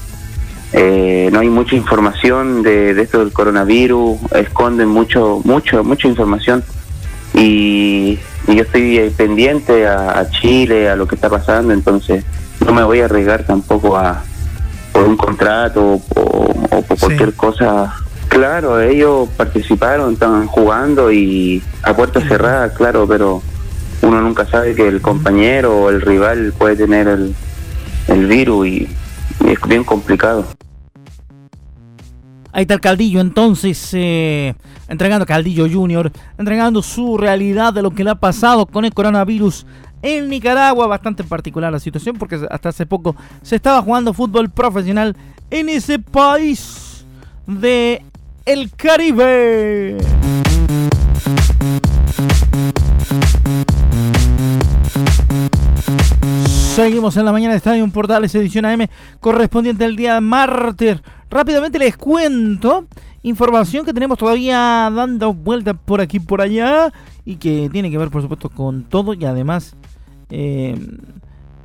Eh, 0.72 1.28
no 1.32 1.40
hay 1.40 1.48
mucha 1.48 1.74
información 1.74 2.62
de, 2.62 2.94
de 2.94 3.02
esto 3.02 3.18
del 3.18 3.32
coronavirus, 3.32 4.18
esconden 4.32 4.88
mucho, 4.88 5.40
mucho, 5.44 5.82
mucha 5.82 6.06
información 6.06 6.62
y, 7.34 8.18
yo 8.54 8.62
estoy 8.62 9.12
pendiente 9.16 9.86
a, 9.86 10.28
Chile, 10.30 10.88
a 10.88 10.96
lo 10.96 11.06
que 11.06 11.14
está 11.14 11.28
pasando, 11.28 11.72
entonces 11.72 12.24
no 12.64 12.72
me 12.72 12.82
voy 12.82 13.00
a 13.00 13.06
arriesgar 13.06 13.44
tampoco 13.44 13.96
a 13.96 14.22
por 14.92 15.04
un 15.04 15.16
contrato 15.16 16.00
o, 16.14 16.82
por 16.86 16.98
cualquier 16.98 17.34
cosa. 17.34 17.94
Claro, 18.28 18.80
ellos 18.80 19.28
participaron, 19.36 20.14
estaban 20.14 20.46
jugando 20.46 21.10
y 21.10 21.62
a 21.82 21.94
puerta 21.94 22.20
cerrada, 22.20 22.72
claro, 22.72 23.06
pero 23.08 23.42
uno 24.02 24.20
nunca 24.20 24.46
sabe 24.46 24.74
que 24.74 24.86
el 24.86 25.00
compañero 25.00 25.76
o 25.76 25.90
el 25.90 26.00
rival 26.00 26.52
puede 26.56 26.76
tener 26.76 27.08
el, 27.08 27.34
el 28.08 28.26
virus 28.26 28.66
y 28.66 28.88
es 29.46 29.60
bien 29.66 29.84
complicado. 29.84 30.44
Ahí 32.52 32.62
está 32.62 32.74
el 32.74 32.80
Caldillo 32.80 33.20
entonces, 33.20 33.90
eh, 33.92 34.54
entregando 34.88 35.24
Caldillo 35.24 35.68
Junior, 35.70 36.10
entregando 36.36 36.82
su 36.82 37.16
realidad 37.16 37.72
de 37.72 37.82
lo 37.82 37.92
que 37.92 38.04
le 38.04 38.10
ha 38.10 38.16
pasado 38.16 38.66
con 38.66 38.84
el 38.84 38.92
coronavirus 38.92 39.66
en 40.02 40.28
Nicaragua. 40.28 40.86
Bastante 40.86 41.22
particular 41.24 41.70
la 41.70 41.78
situación 41.78 42.16
porque 42.16 42.40
hasta 42.50 42.70
hace 42.70 42.86
poco 42.86 43.14
se 43.42 43.56
estaba 43.56 43.82
jugando 43.82 44.12
fútbol 44.12 44.50
profesional 44.50 45.16
en 45.50 45.68
ese 45.68 45.98
país 45.98 47.04
de 47.46 48.02
el 48.46 48.70
Caribe. 48.72 49.98
Seguimos 56.80 57.14
en 57.18 57.26
la 57.26 57.32
mañana 57.32 57.52
de 57.52 57.58
Estadio 57.58 57.86
Portales, 57.90 58.34
edición 58.34 58.64
AM, 58.64 58.88
correspondiente 59.20 59.84
al 59.84 59.96
día 59.96 60.18
martes. 60.18 61.02
Rápidamente 61.28 61.78
les 61.78 61.94
cuento 61.94 62.86
información 63.22 63.84
que 63.84 63.92
tenemos 63.92 64.16
todavía 64.16 64.90
dando 64.90 65.34
vueltas 65.34 65.76
por 65.84 66.00
aquí 66.00 66.20
por 66.20 66.40
allá 66.40 66.90
y 67.26 67.36
que 67.36 67.68
tiene 67.70 67.90
que 67.90 67.98
ver, 67.98 68.08
por 68.08 68.22
supuesto, 68.22 68.48
con 68.48 68.84
todo 68.84 69.12
y 69.12 69.22
además 69.26 69.76
eh, 70.30 70.74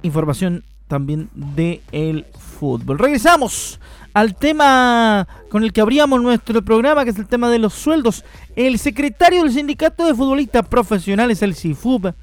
información 0.01 0.65
también 0.89 1.29
de 1.33 1.81
el 1.93 2.25
fútbol. 2.37 2.99
Regresamos 2.99 3.79
al 4.13 4.35
tema 4.35 5.29
con 5.49 5.63
el 5.63 5.71
que 5.71 5.79
abríamos 5.79 6.21
nuestro 6.21 6.61
programa, 6.61 7.05
que 7.05 7.11
es 7.11 7.17
el 7.17 7.27
tema 7.27 7.49
de 7.49 7.59
los 7.59 7.73
sueldos. 7.73 8.25
El 8.57 8.77
secretario 8.79 9.43
del 9.43 9.53
Sindicato 9.53 10.05
de 10.05 10.13
Futbolistas 10.13 10.67
Profesionales, 10.67 11.41
el 11.41 11.55
CIFUB, 11.55 12.13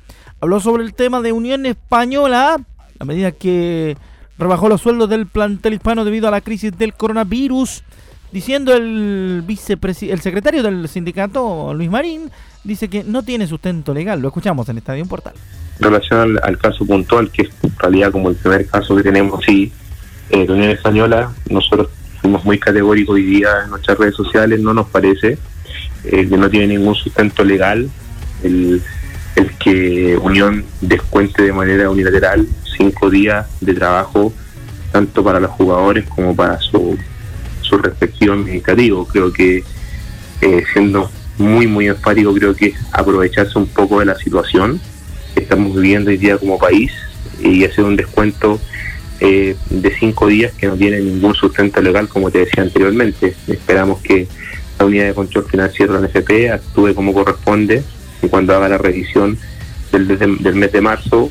habló 0.42 0.60
sobre 0.60 0.84
el 0.84 0.92
tema 0.92 1.22
de 1.22 1.32
Unión 1.32 1.64
Española 1.64 2.58
a 3.02 3.04
medida 3.04 3.32
que 3.32 3.96
rebajó 4.38 4.68
los 4.68 4.80
sueldos 4.80 5.10
del 5.10 5.26
plantel 5.26 5.74
hispano 5.74 6.04
debido 6.04 6.28
a 6.28 6.30
la 6.30 6.40
crisis 6.40 6.76
del 6.78 6.94
coronavirus, 6.94 7.82
diciendo 8.30 8.72
el 8.74 9.44
el 9.44 10.20
secretario 10.20 10.62
del 10.62 10.88
sindicato, 10.88 11.74
Luis 11.74 11.90
Marín, 11.90 12.30
dice 12.62 12.88
que 12.88 13.02
no 13.02 13.24
tiene 13.24 13.48
sustento 13.48 13.92
legal. 13.92 14.20
Lo 14.20 14.28
escuchamos 14.28 14.68
en 14.68 14.78
Estadio 14.78 15.04
Portal. 15.06 15.34
En 15.80 15.84
relación 15.84 16.38
al, 16.44 16.58
caso 16.58 16.86
puntual, 16.86 17.28
que 17.32 17.42
es 17.42 17.48
en 17.64 17.76
realidad 17.76 18.12
como 18.12 18.28
el 18.28 18.36
primer 18.36 18.66
caso 18.68 18.94
que 18.94 19.02
tenemos, 19.02 19.44
sí, 19.44 19.72
eh, 20.30 20.46
la 20.46 20.54
Unión 20.54 20.70
Española, 20.70 21.32
nosotros 21.50 21.88
fuimos 22.20 22.44
muy 22.44 22.60
categóricos 22.60 23.16
hoy 23.16 23.24
día 23.24 23.48
en 23.64 23.70
nuestras 23.70 23.98
redes 23.98 24.14
sociales, 24.14 24.60
no 24.60 24.72
nos 24.72 24.86
parece 24.86 25.38
eh, 26.04 26.28
que 26.28 26.36
no 26.36 26.48
tiene 26.48 26.78
ningún 26.78 26.94
sustento 26.94 27.42
legal 27.42 27.90
el, 28.44 28.80
el 29.34 29.52
que 29.58 30.16
Unión 30.18 30.64
descuente 30.80 31.42
de 31.42 31.52
manera 31.52 31.90
unilateral 31.90 32.46
cinco 32.82 33.10
días 33.10 33.46
de 33.60 33.74
trabajo, 33.74 34.32
tanto 34.90 35.22
para 35.22 35.38
los 35.38 35.50
jugadores 35.52 36.04
como 36.08 36.34
para 36.34 36.58
su, 36.58 36.98
su 37.60 37.78
respectivo 37.78 38.34
administrativo. 38.34 39.06
Creo 39.06 39.32
que 39.32 39.62
eh, 40.40 40.64
siendo 40.72 41.10
muy, 41.38 41.66
muy 41.66 41.86
enfático, 41.86 42.34
creo 42.34 42.54
que 42.54 42.74
aprovecharse 42.92 43.58
un 43.58 43.68
poco 43.68 44.00
de 44.00 44.06
la 44.06 44.16
situación 44.16 44.80
que 45.34 45.42
estamos 45.42 45.74
viviendo 45.74 46.10
hoy 46.10 46.16
día 46.16 46.36
como 46.38 46.58
país 46.58 46.92
y 47.40 47.64
hacer 47.64 47.84
un 47.84 47.96
descuento 47.96 48.60
eh, 49.20 49.56
de 49.70 49.94
cinco 49.98 50.26
días 50.26 50.52
que 50.52 50.66
no 50.66 50.74
tiene 50.74 51.00
ningún 51.00 51.34
sustento 51.34 51.80
legal, 51.80 52.08
como 52.08 52.30
te 52.30 52.40
decía 52.40 52.64
anteriormente. 52.64 53.34
Esperamos 53.46 54.00
que 54.02 54.26
la 54.78 54.86
unidad 54.86 55.06
de 55.06 55.14
control 55.14 55.44
financiero 55.44 55.98
la 55.98 56.06
NFP 56.08 56.50
actúe 56.52 56.94
como 56.94 57.14
corresponde 57.14 57.84
y 58.20 58.26
cuando 58.26 58.54
haga 58.56 58.68
la 58.68 58.78
revisión 58.78 59.38
del, 59.92 60.08
del 60.18 60.56
mes 60.56 60.72
de 60.72 60.80
marzo 60.80 61.30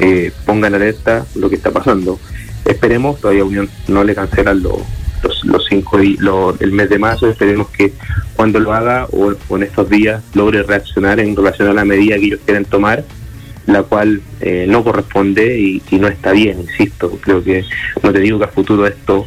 eh, 0.00 0.32
ponga 0.46 0.68
en 0.68 0.74
alerta 0.74 1.26
lo 1.34 1.48
que 1.48 1.56
está 1.56 1.70
pasando. 1.70 2.18
Esperemos, 2.64 3.20
todavía 3.20 3.44
Unión 3.44 3.68
no 3.88 4.04
le 4.04 4.14
cancelan 4.14 4.62
los, 4.62 4.82
los, 5.44 5.66
cinco 5.68 5.98
los, 6.18 6.60
el 6.60 6.72
mes 6.72 6.88
de 6.88 6.98
marzo, 6.98 7.28
esperemos 7.28 7.68
que 7.68 7.92
cuando 8.36 8.60
lo 8.60 8.72
haga 8.72 9.06
o, 9.10 9.32
en 9.56 9.62
estos 9.62 9.88
días 9.88 10.22
logre 10.34 10.62
reaccionar 10.62 11.20
en 11.20 11.36
relación 11.36 11.68
a 11.68 11.74
la 11.74 11.84
medida 11.84 12.16
que 12.16 12.26
ellos 12.26 12.40
quieren 12.44 12.64
tomar, 12.64 13.04
la 13.66 13.82
cual 13.82 14.20
eh, 14.40 14.66
no 14.68 14.82
corresponde 14.82 15.58
y, 15.58 15.82
no 15.92 16.08
está 16.08 16.32
bien, 16.32 16.60
insisto. 16.60 17.10
Creo 17.20 17.42
que 17.42 17.64
no 18.02 18.12
te 18.12 18.18
digo 18.20 18.38
que 18.38 18.44
a 18.44 18.48
futuro 18.48 18.86
esto 18.86 19.26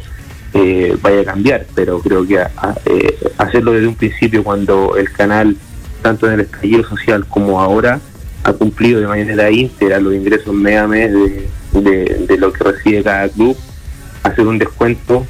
eh, 0.54 0.96
vaya 1.00 1.20
a 1.20 1.24
cambiar, 1.24 1.66
pero 1.74 2.00
creo 2.00 2.26
que 2.26 2.36
eh, 2.36 3.18
hacerlo 3.38 3.72
desde 3.72 3.86
un 3.86 3.94
principio 3.94 4.44
cuando 4.44 4.96
el 4.96 5.10
canal, 5.12 5.56
tanto 6.02 6.26
en 6.26 6.34
el 6.34 6.40
estallido 6.40 6.84
social 6.84 7.26
como 7.26 7.60
ahora, 7.60 8.00
ha 8.46 8.52
cumplido 8.52 9.00
de 9.00 9.08
manera 9.08 9.50
íntegra 9.50 9.98
los 9.98 10.14
ingresos 10.14 10.54
mes 10.54 10.88
mes 10.88 11.12
de, 11.72 12.26
de, 12.28 12.38
lo 12.38 12.52
que 12.52 12.62
recibe 12.62 13.02
cada 13.02 13.28
club, 13.28 13.56
hacer 14.22 14.46
un 14.46 14.56
descuento, 14.56 15.26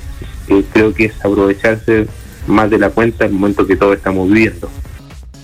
eh, 0.49 0.63
creo 0.71 0.93
que 0.93 1.07
es 1.07 1.15
aprovecharse 1.25 2.07
más 2.47 2.69
de 2.69 2.79
la 2.79 2.91
cuenta 2.91 3.25
en 3.25 3.33
el 3.33 3.39
momento 3.39 3.67
que 3.67 3.75
todos 3.75 3.97
estamos 3.97 4.29
viviendo. 4.29 4.69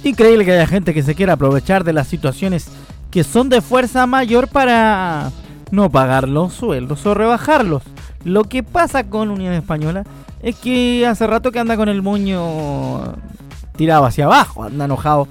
Increíble 0.05 0.45
que 0.45 0.53
haya 0.53 0.67
gente 0.67 0.93
que 0.93 1.03
se 1.03 1.15
quiera 1.15 1.33
aprovechar 1.33 1.83
de 1.83 1.95
las 1.95 2.09
situaciones 2.09 2.69
que 3.11 3.25
son 3.25 3.49
de 3.49 3.63
fuerza 3.63 4.07
mayor 4.07 4.49
para 4.49 5.33
no 5.71 5.91
pagar 5.91 6.29
los 6.29 6.53
sueldos 6.53 7.07
o 7.07 7.15
rebajarlos. 7.15 7.83
Lo 8.23 8.45
que 8.45 8.63
pasa 8.63 9.05
con 9.05 9.31
Unión 9.31 9.55
Española 9.55 10.05
es 10.43 10.57
que 10.57 11.07
hace 11.07 11.27
rato 11.27 11.51
que 11.51 11.59
anda 11.59 11.79
con 11.79 11.89
el 11.89 12.03
moño 12.03 13.15
tirado 13.77 14.05
hacia 14.05 14.27
abajo, 14.27 14.65
anda 14.65 14.85
enojado 14.85 15.27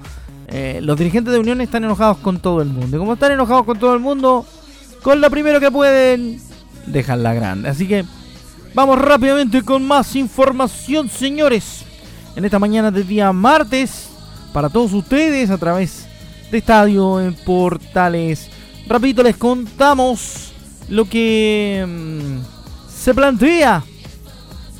eh, 0.51 0.79
los 0.81 0.97
dirigentes 0.97 1.33
de 1.33 1.39
Unión 1.39 1.61
están 1.61 1.85
enojados 1.85 2.17
con 2.17 2.39
todo 2.39 2.61
el 2.61 2.69
mundo. 2.69 2.97
Y 2.97 2.99
como 2.99 3.13
están 3.13 3.31
enojados 3.31 3.65
con 3.65 3.79
todo 3.79 3.93
el 3.93 4.01
mundo, 4.01 4.45
con 5.01 5.21
lo 5.21 5.29
primero 5.29 5.59
que 5.59 5.71
pueden, 5.71 6.41
dejan 6.87 7.23
la 7.23 7.33
grande. 7.33 7.69
Así 7.69 7.87
que 7.87 8.03
vamos 8.73 8.99
rápidamente 8.99 9.61
con 9.61 9.85
más 9.85 10.15
información, 10.15 11.09
señores. 11.09 11.85
En 12.35 12.43
esta 12.43 12.59
mañana 12.59 12.91
de 12.91 13.03
día 13.03 13.31
martes, 13.31 14.09
para 14.51 14.69
todos 14.69 14.91
ustedes 14.93 15.49
a 15.49 15.57
través 15.57 16.05
de 16.51 16.57
Estadio 16.57 17.21
en 17.21 17.33
Portales. 17.33 18.49
Rapidito 18.87 19.23
les 19.23 19.37
contamos 19.37 20.51
lo 20.89 21.05
que 21.05 21.85
mm, 21.87 22.91
se 22.93 23.13
plantea 23.13 23.83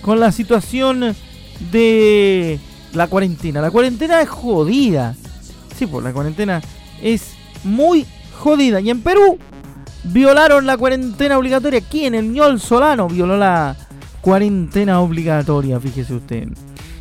con 0.01 0.19
la 0.19 0.33
situación 0.33 1.15
de 1.71 2.59
la 2.93 3.07
cuarentena. 3.07 3.61
La 3.61 3.71
cuarentena 3.71 4.21
es 4.21 4.29
jodida 4.29 5.15
sí, 5.81 5.87
pues 5.87 6.03
la 6.03 6.13
cuarentena 6.13 6.61
es 7.01 7.33
muy 7.63 8.05
jodida. 8.37 8.79
Y 8.81 8.91
en 8.91 9.01
Perú 9.01 9.39
violaron 10.03 10.67
la 10.67 10.77
cuarentena 10.77 11.39
obligatoria. 11.39 11.79
Aquí 11.79 12.05
en 12.05 12.13
el 12.13 12.31
ñol 12.31 12.59
Solano 12.59 13.07
violó 13.07 13.35
la 13.35 13.75
cuarentena 14.21 14.99
obligatoria, 15.01 15.79
fíjese 15.79 16.13
usted. 16.13 16.49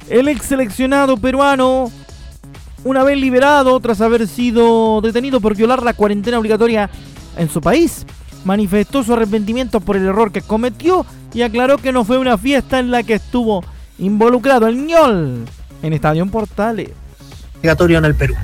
El 0.08 0.28
ex 0.28 0.46
seleccionado 0.46 1.18
peruano, 1.18 1.92
una 2.82 3.04
vez 3.04 3.18
liberado 3.18 3.78
tras 3.80 4.00
haber 4.00 4.26
sido 4.26 5.02
detenido 5.02 5.42
por 5.42 5.54
violar 5.54 5.82
la 5.82 5.92
cuarentena 5.92 6.38
obligatoria 6.38 6.88
en 7.36 7.50
su 7.50 7.60
país, 7.60 8.06
manifestó 8.46 9.02
su 9.02 9.12
arrepentimiento 9.12 9.80
por 9.80 9.98
el 9.98 10.06
error 10.06 10.32
que 10.32 10.40
cometió 10.40 11.04
y 11.34 11.42
aclaró 11.42 11.76
que 11.76 11.92
no 11.92 12.04
fue 12.04 12.16
una 12.16 12.38
fiesta 12.38 12.78
en 12.78 12.90
la 12.90 13.02
que 13.02 13.14
estuvo 13.14 13.62
involucrado 13.98 14.66
el 14.68 14.86
ñol 14.86 15.44
en 15.82 15.92
Estadio 15.92 16.24
Portales. 16.26 16.92
Obligatorio 17.58 17.98
en 17.98 18.06
el 18.06 18.14
Perú. 18.14 18.34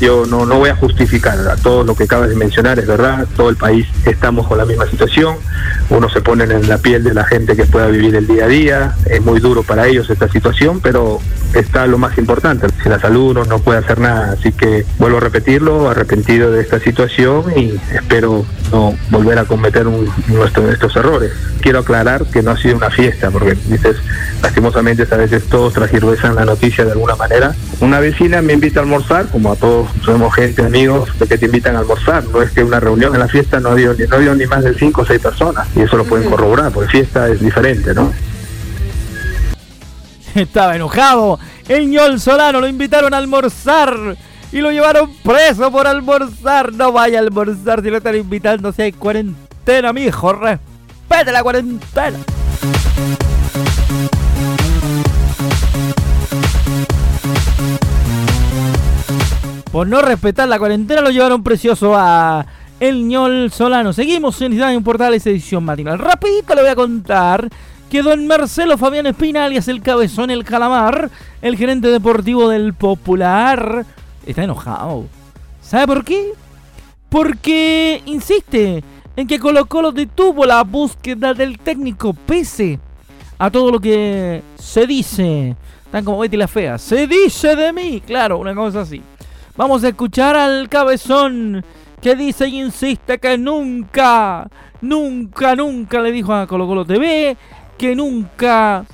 Yo 0.00 0.26
no, 0.26 0.44
no 0.44 0.58
voy 0.58 0.70
a 0.70 0.76
justificar 0.76 1.38
a 1.48 1.56
todo 1.56 1.82
lo 1.82 1.94
que 1.94 2.04
acabas 2.04 2.28
de 2.28 2.34
mencionar, 2.36 2.78
es 2.78 2.86
verdad, 2.86 3.26
todo 3.36 3.48
el 3.48 3.56
país 3.56 3.86
estamos 4.04 4.46
con 4.46 4.58
la 4.58 4.66
misma 4.66 4.86
situación, 4.86 5.36
uno 5.88 6.08
se 6.10 6.20
pone 6.20 6.44
en 6.44 6.68
la 6.68 6.78
piel 6.78 7.02
de 7.02 7.14
la 7.14 7.24
gente 7.24 7.56
que 7.56 7.64
pueda 7.64 7.86
vivir 7.86 8.14
el 8.14 8.26
día 8.26 8.44
a 8.44 8.48
día, 8.48 8.94
es 9.06 9.22
muy 9.22 9.40
duro 9.40 9.62
para 9.62 9.86
ellos 9.86 10.10
esta 10.10 10.28
situación, 10.28 10.80
pero 10.80 11.20
está 11.54 11.86
lo 11.86 11.98
más 11.98 12.18
importante, 12.18 12.66
si 12.82 12.88
la 12.88 13.00
salud 13.00 13.30
uno 13.30 13.44
no 13.44 13.58
puede 13.58 13.78
hacer 13.78 13.98
nada, 13.98 14.32
así 14.32 14.52
que 14.52 14.84
vuelvo 14.98 15.18
a 15.18 15.20
repetirlo, 15.20 15.88
arrepentido 15.88 16.50
de 16.50 16.60
esta 16.60 16.80
situación 16.80 17.44
y 17.56 17.80
espero 17.94 18.44
no 18.72 18.94
volver 19.10 19.38
a 19.38 19.44
cometer 19.44 19.86
un, 19.86 20.04
de 20.04 20.72
estos 20.72 20.96
errores. 20.96 21.32
Quiero 21.60 21.80
aclarar 21.80 22.24
que 22.26 22.42
no 22.42 22.52
ha 22.52 22.56
sido 22.56 22.76
una 22.76 22.90
fiesta, 22.90 23.30
porque 23.30 23.56
dices, 23.66 23.96
lastimosamente 24.42 25.06
a 25.10 25.16
veces 25.16 25.44
todos 25.44 25.72
transgirvesan 25.72 26.34
la 26.34 26.44
noticia 26.44 26.84
de 26.84 26.92
alguna 26.92 27.16
manera. 27.16 27.54
Una 27.80 28.00
vecina 28.00 28.42
me 28.42 28.52
invita 28.52 28.80
a 28.80 28.82
almorzar, 28.82 29.26
como 29.28 29.52
a 29.52 29.56
todos 29.56 29.88
somos 30.04 30.34
gente, 30.34 30.62
amigos, 30.64 31.10
de 31.18 31.26
que 31.26 31.38
te 31.38 31.46
invitan 31.46 31.76
a 31.76 31.80
almorzar. 31.80 32.24
No 32.24 32.42
es 32.42 32.50
que 32.50 32.62
una 32.62 32.80
reunión 32.80 33.14
en 33.14 33.20
la 33.20 33.28
fiesta 33.28 33.60
no 33.60 33.74
dio, 33.74 33.94
no 34.08 34.18
dio 34.18 34.34
ni 34.34 34.46
más 34.46 34.64
de 34.64 34.74
cinco 34.74 35.02
o 35.02 35.06
seis 35.06 35.20
personas. 35.20 35.66
Y 35.74 35.82
eso 35.82 35.96
lo 35.96 36.04
pueden 36.04 36.28
corroborar, 36.28 36.72
porque 36.72 36.90
fiesta 36.90 37.28
es 37.28 37.40
diferente, 37.40 37.94
¿no? 37.94 38.12
Estaba 40.40 40.76
enojado. 40.76 41.38
El 41.66 41.88
ñol 41.88 42.20
Solano 42.20 42.60
lo 42.60 42.68
invitaron 42.68 43.14
a 43.14 43.16
almorzar. 43.16 44.16
Y 44.52 44.58
lo 44.60 44.70
llevaron 44.70 45.12
preso 45.24 45.72
por 45.72 45.86
almorzar. 45.86 46.72
No 46.72 46.92
vaya 46.92 47.18
a 47.18 47.22
almorzar 47.22 47.82
si 47.82 47.90
lo 47.90 47.96
están 47.96 48.16
invitando. 48.16 48.70
Si 48.70 48.82
hay 48.82 48.92
cuarentena, 48.92 49.92
mijo. 49.92 50.32
Respete 50.34 51.32
la 51.32 51.42
cuarentena. 51.42 52.18
Por 59.72 59.86
no 59.86 60.00
respetar 60.00 60.48
la 60.48 60.58
cuarentena 60.58 61.00
lo 61.00 61.10
llevaron 61.10 61.42
precioso 61.42 61.94
a 61.96 62.46
El 62.78 63.08
ñol 63.08 63.50
Solano. 63.50 63.92
Seguimos 63.92 64.40
en 64.42 64.52
Estadio 64.52 64.80
Portales 64.82 65.26
edición 65.26 65.64
matinal. 65.64 65.98
Rapidito 65.98 66.54
le 66.54 66.62
voy 66.62 66.70
a 66.70 66.76
contar 66.76 67.48
que 67.90 68.02
don 68.02 68.26
Marcelo 68.26 68.76
Fabián 68.76 69.06
Espina, 69.06 69.44
alias 69.44 69.68
el 69.68 69.82
cabezón, 69.82 70.30
el 70.30 70.44
calamar, 70.44 71.10
el 71.42 71.56
gerente 71.56 71.88
deportivo 71.88 72.48
del 72.48 72.74
Popular, 72.74 73.86
está 74.26 74.42
enojado. 74.42 75.06
¿Sabe 75.62 75.86
por 75.86 76.04
qué? 76.04 76.32
Porque 77.08 78.02
insiste 78.06 78.82
en 79.14 79.26
que 79.26 79.38
Colo 79.38 79.66
Colo 79.66 79.92
detuvo 79.92 80.44
la 80.44 80.62
búsqueda 80.64 81.32
del 81.32 81.58
técnico 81.58 82.12
pese 82.12 82.78
a 83.38 83.50
todo 83.50 83.70
lo 83.70 83.80
que 83.80 84.42
se 84.58 84.86
dice. 84.86 85.56
Tan 85.90 86.04
como 86.04 86.18
Betty 86.18 86.36
la 86.36 86.48
Fea. 86.48 86.78
Se 86.78 87.06
dice 87.06 87.54
de 87.54 87.72
mí. 87.72 88.02
Claro, 88.04 88.38
una 88.38 88.54
cosa 88.54 88.80
así. 88.82 89.00
Vamos 89.56 89.84
a 89.84 89.88
escuchar 89.88 90.36
al 90.36 90.68
cabezón 90.68 91.64
que 92.00 92.14
dice 92.14 92.48
y 92.48 92.60
insiste 92.60 93.18
que 93.18 93.38
nunca, 93.38 94.48
nunca, 94.82 95.56
nunca 95.56 96.00
le 96.00 96.12
dijo 96.12 96.34
a 96.34 96.46
Colo 96.46 96.66
Colo 96.66 96.84
TV 96.84 97.36
que 97.78 97.94
nunca 97.94 98.86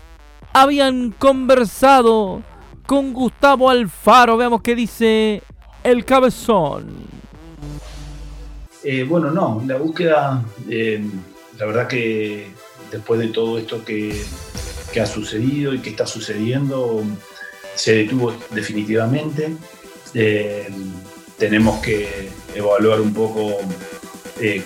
habían 0.53 1.11
conversado 1.13 2.43
con 2.87 3.13
Gustavo 3.13 3.71
Alfaro. 3.71 4.37
Veamos 4.37 4.63
qué 4.63 4.75
dice 4.75 5.43
el 5.83 6.05
cabezón. 6.05 6.89
Eh, 8.85 9.05
bueno, 9.05 9.31
no, 9.31 9.63
la 9.67 9.77
búsqueda, 9.77 10.45
eh, 10.69 11.03
la 11.59 11.67
verdad 11.67 11.87
que 11.87 12.51
después 12.91 13.21
de 13.21 13.29
todo 13.29 13.59
esto 13.59 13.85
que, 13.85 14.23
ha 15.01 15.07
sucedido 15.07 15.73
y 15.73 15.79
que 15.79 15.89
está 15.89 16.07
sucediendo, 16.07 17.03
se 17.75 17.95
detuvo 17.95 18.35
definitivamente. 18.51 19.57
Eh, 20.13 20.69
tenemos 21.39 21.81
que 21.81 22.29
evaluar 22.55 23.01
un 23.01 23.15
poco 23.15 23.57
eh, 24.39 24.65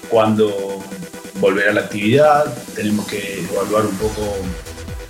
cuándo 1.37 1.40
volverá 1.40 1.72
la 1.72 1.81
actividad, 1.83 2.44
tenemos 2.75 3.07
que 3.07 3.40
evaluar 3.40 3.87
un 3.87 3.96
poco 3.96 4.37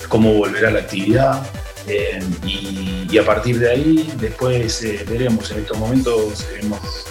cómo 0.09 0.35
volverá 0.35 0.71
la 0.71 0.81
actividad 0.81 1.47
eh, 1.87 2.21
y, 2.45 3.19
a 3.19 3.25
partir 3.25 3.59
de 3.59 3.71
ahí 3.71 4.13
después 4.21 4.85
veremos, 5.09 5.51
en 5.51 5.61
estos 5.61 5.79
momentos 5.79 6.47
hemos 6.61 7.07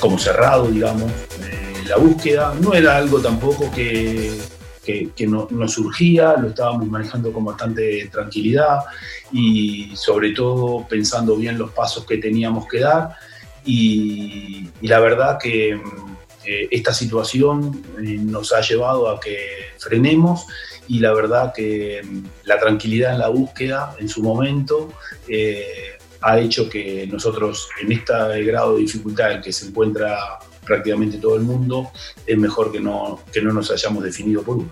como 0.00 0.18
cerrado, 0.18 0.68
digamos, 0.68 1.12
la 1.86 1.96
búsqueda. 1.96 2.54
No 2.60 2.72
era 2.72 2.96
algo 2.96 3.20
tampoco 3.20 3.70
que, 3.70 4.40
que, 4.84 5.26
no, 5.26 5.46
surgía, 5.68 6.34
lo 6.38 6.48
estábamos 6.48 6.86
manejando 6.86 7.32
con 7.32 7.44
bastante 7.44 8.08
tranquilidad 8.10 8.80
y 9.32 9.92
sobre 9.94 10.32
todo 10.32 10.86
pensando 10.88 11.36
bien 11.36 11.58
los 11.58 11.72
pasos 11.72 12.06
que 12.06 12.18
teníamos 12.18 12.66
que 12.68 12.80
dar 12.80 13.16
y, 13.64 14.66
la 14.80 14.98
verdad 14.98 15.38
que, 15.40 15.80
eh, 16.44 16.68
esta 16.70 16.92
situación 16.92 17.82
eh, 17.98 18.18
nos 18.18 18.52
ha 18.52 18.60
llevado 18.60 19.08
a 19.08 19.20
que 19.20 19.36
frenemos 19.78 20.46
y 20.88 20.98
la 20.98 21.12
verdad 21.12 21.52
que 21.54 22.02
mm, 22.02 22.24
la 22.44 22.58
tranquilidad 22.58 23.12
en 23.12 23.20
la 23.20 23.28
búsqueda 23.28 23.94
en 23.98 24.08
su 24.08 24.22
momento 24.22 24.92
eh, 25.28 25.98
ha 26.20 26.38
hecho 26.38 26.68
que 26.68 27.06
nosotros 27.06 27.68
en 27.80 27.92
este 27.92 28.42
grado 28.44 28.74
de 28.74 28.82
dificultad 28.82 29.32
en 29.32 29.42
que 29.42 29.52
se 29.52 29.66
encuentra 29.66 30.38
prácticamente 30.64 31.18
todo 31.18 31.36
el 31.36 31.42
mundo, 31.42 31.90
es 32.26 32.38
mejor 32.38 32.70
que 32.70 32.80
no, 32.80 33.20
que 33.32 33.42
no 33.42 33.52
nos 33.52 33.70
hayamos 33.70 34.04
definido 34.04 34.42
por 34.42 34.58
uno. 34.58 34.70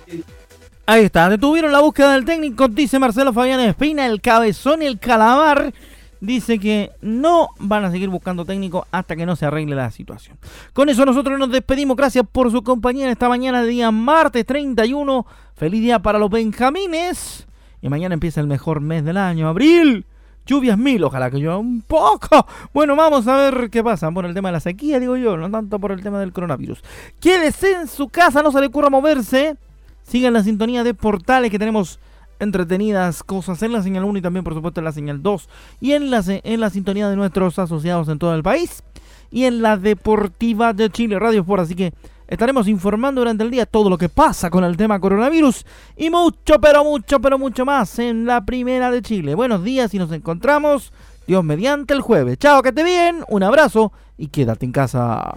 Ahí 0.87 1.05
está, 1.05 1.29
detuvieron 1.29 1.73
la 1.73 1.81
búsqueda 1.81 2.13
del 2.13 2.25
técnico, 2.25 2.69
dice 2.69 2.99
Marcelo 2.99 3.33
Fabián 3.33 3.61
Espina, 3.61 4.07
el 4.07 4.21
cabezón 4.21 4.83
y 4.83 4.87
el 4.87 4.99
calamar. 4.99 5.73
Dice 6.21 6.59
que 6.59 6.91
no 7.01 7.49
van 7.59 7.85
a 7.85 7.91
seguir 7.91 8.11
buscando 8.11 8.45
técnico 8.45 8.87
hasta 8.91 9.17
que 9.17 9.25
no 9.25 9.37
se 9.37 9.47
arregle 9.47 9.75
la 9.75 9.91
situación. 9.91 10.37
Con 10.75 10.91
eso 10.91 11.07
nosotros 11.07 11.39
nos 11.39 11.51
despedimos. 11.51 11.97
Gracias 11.97 12.25
por 12.31 12.51
su 12.51 12.63
compañía 12.63 13.07
en 13.07 13.13
esta 13.13 13.29
mañana 13.29 13.63
de 13.63 13.69
día 13.69 13.91
martes 13.91 14.45
31. 14.45 15.27
Feliz 15.55 15.81
día 15.81 15.99
para 15.99 16.19
los 16.19 16.31
Benjamines. 16.31 17.47
Y 17.81 17.89
mañana 17.89 18.13
empieza 18.13 18.41
el 18.41 18.47
mejor 18.47 18.81
mes 18.81 19.05
del 19.05 19.17
año, 19.17 19.49
abril. 19.49 20.05
Lluvias 20.47 20.77
mil, 20.77 21.05
ojalá 21.05 21.31
que 21.31 21.39
llueva 21.39 21.59
un 21.59 21.81
poco. 21.83 22.47
Bueno, 22.75 22.97
vamos 22.97 23.27
a 23.29 23.37
ver 23.37 23.71
qué 23.71 23.83
pasa 23.83 24.11
por 24.11 24.27
el 24.27 24.35
tema 24.35 24.49
de 24.49 24.55
la 24.55 24.61
sequía, 24.61 24.99
digo 24.99 25.17
yo, 25.17 25.37
no 25.37 25.51
tanto 25.51 25.79
por 25.79 25.93
el 25.93 26.03
tema 26.03 26.19
del 26.19 26.33
coronavirus. 26.33 26.83
Quédese 27.21 27.73
en 27.73 27.89
su 27.89 28.09
casa, 28.09 28.43
no 28.43 28.51
se 28.51 28.61
le 28.61 28.67
ocurra 28.67 28.91
moverse. 28.91 29.57
Sigan 30.03 30.33
la 30.33 30.43
sintonía 30.43 30.83
de 30.83 30.93
portales 30.93 31.51
que 31.51 31.59
tenemos 31.59 32.01
entretenidas 32.41 33.23
cosas 33.23 33.63
en 33.63 33.73
la 33.73 33.83
señal 33.83 34.05
1 34.05 34.19
y 34.19 34.23
también 34.23 34.45
por 34.45 34.55
supuesto 34.55 34.81
en 34.81 34.85
la 34.87 34.93
señal 34.93 35.23
2 35.23 35.49
y 35.81 35.93
en 35.93 36.11
la, 36.11 36.23
en 36.27 36.61
la 36.61 36.71
sintonía 36.71 37.09
de 37.09 37.17
nuestros 37.17 37.59
asociados 37.59 38.09
en 38.09 38.19
todo 38.19 38.35
el 38.35 38.43
país 38.43 38.83
y 39.31 39.45
en 39.45 39.63
la 39.63 39.77
deportiva 39.77 40.73
de 40.73 40.91
Chile 40.91 41.19
Radio 41.19 41.41
Sport. 41.41 41.63
Así 41.63 41.75
que 41.75 41.93
estaremos 42.27 42.69
informando 42.69 43.21
durante 43.21 43.45
el 43.45 43.51
día 43.51 43.67
todo 43.67 43.89
lo 43.89 43.99
que 43.99 44.09
pasa 44.09 44.51
con 44.51 44.65
el 44.65 44.77
tema 44.77 45.01
coronavirus 45.01 45.65
y 45.97 46.11
mucho, 46.11 46.61
pero 46.61 46.85
mucho, 46.85 47.21
pero 47.21 47.39
mucho 47.39 47.65
más 47.65 47.99
en 47.99 48.27
la 48.27 48.45
primera 48.45 48.91
de 48.91 49.03
Chile. 49.03 49.35
Buenos 49.35 49.63
días 49.63 49.93
y 49.95 49.99
nos 49.99 50.11
encontramos 50.13 50.93
Dios 51.27 51.45
mediante 51.45 51.95
el 51.95 52.01
jueves. 52.01 52.39
Chao, 52.39 52.63
que 52.63 52.71
esté 52.71 52.83
bien, 52.83 53.25
un 53.29 53.43
abrazo 53.43 53.93
y 54.17 54.29
quédate 54.29 54.67
en 54.67 54.73
casa. 54.73 55.37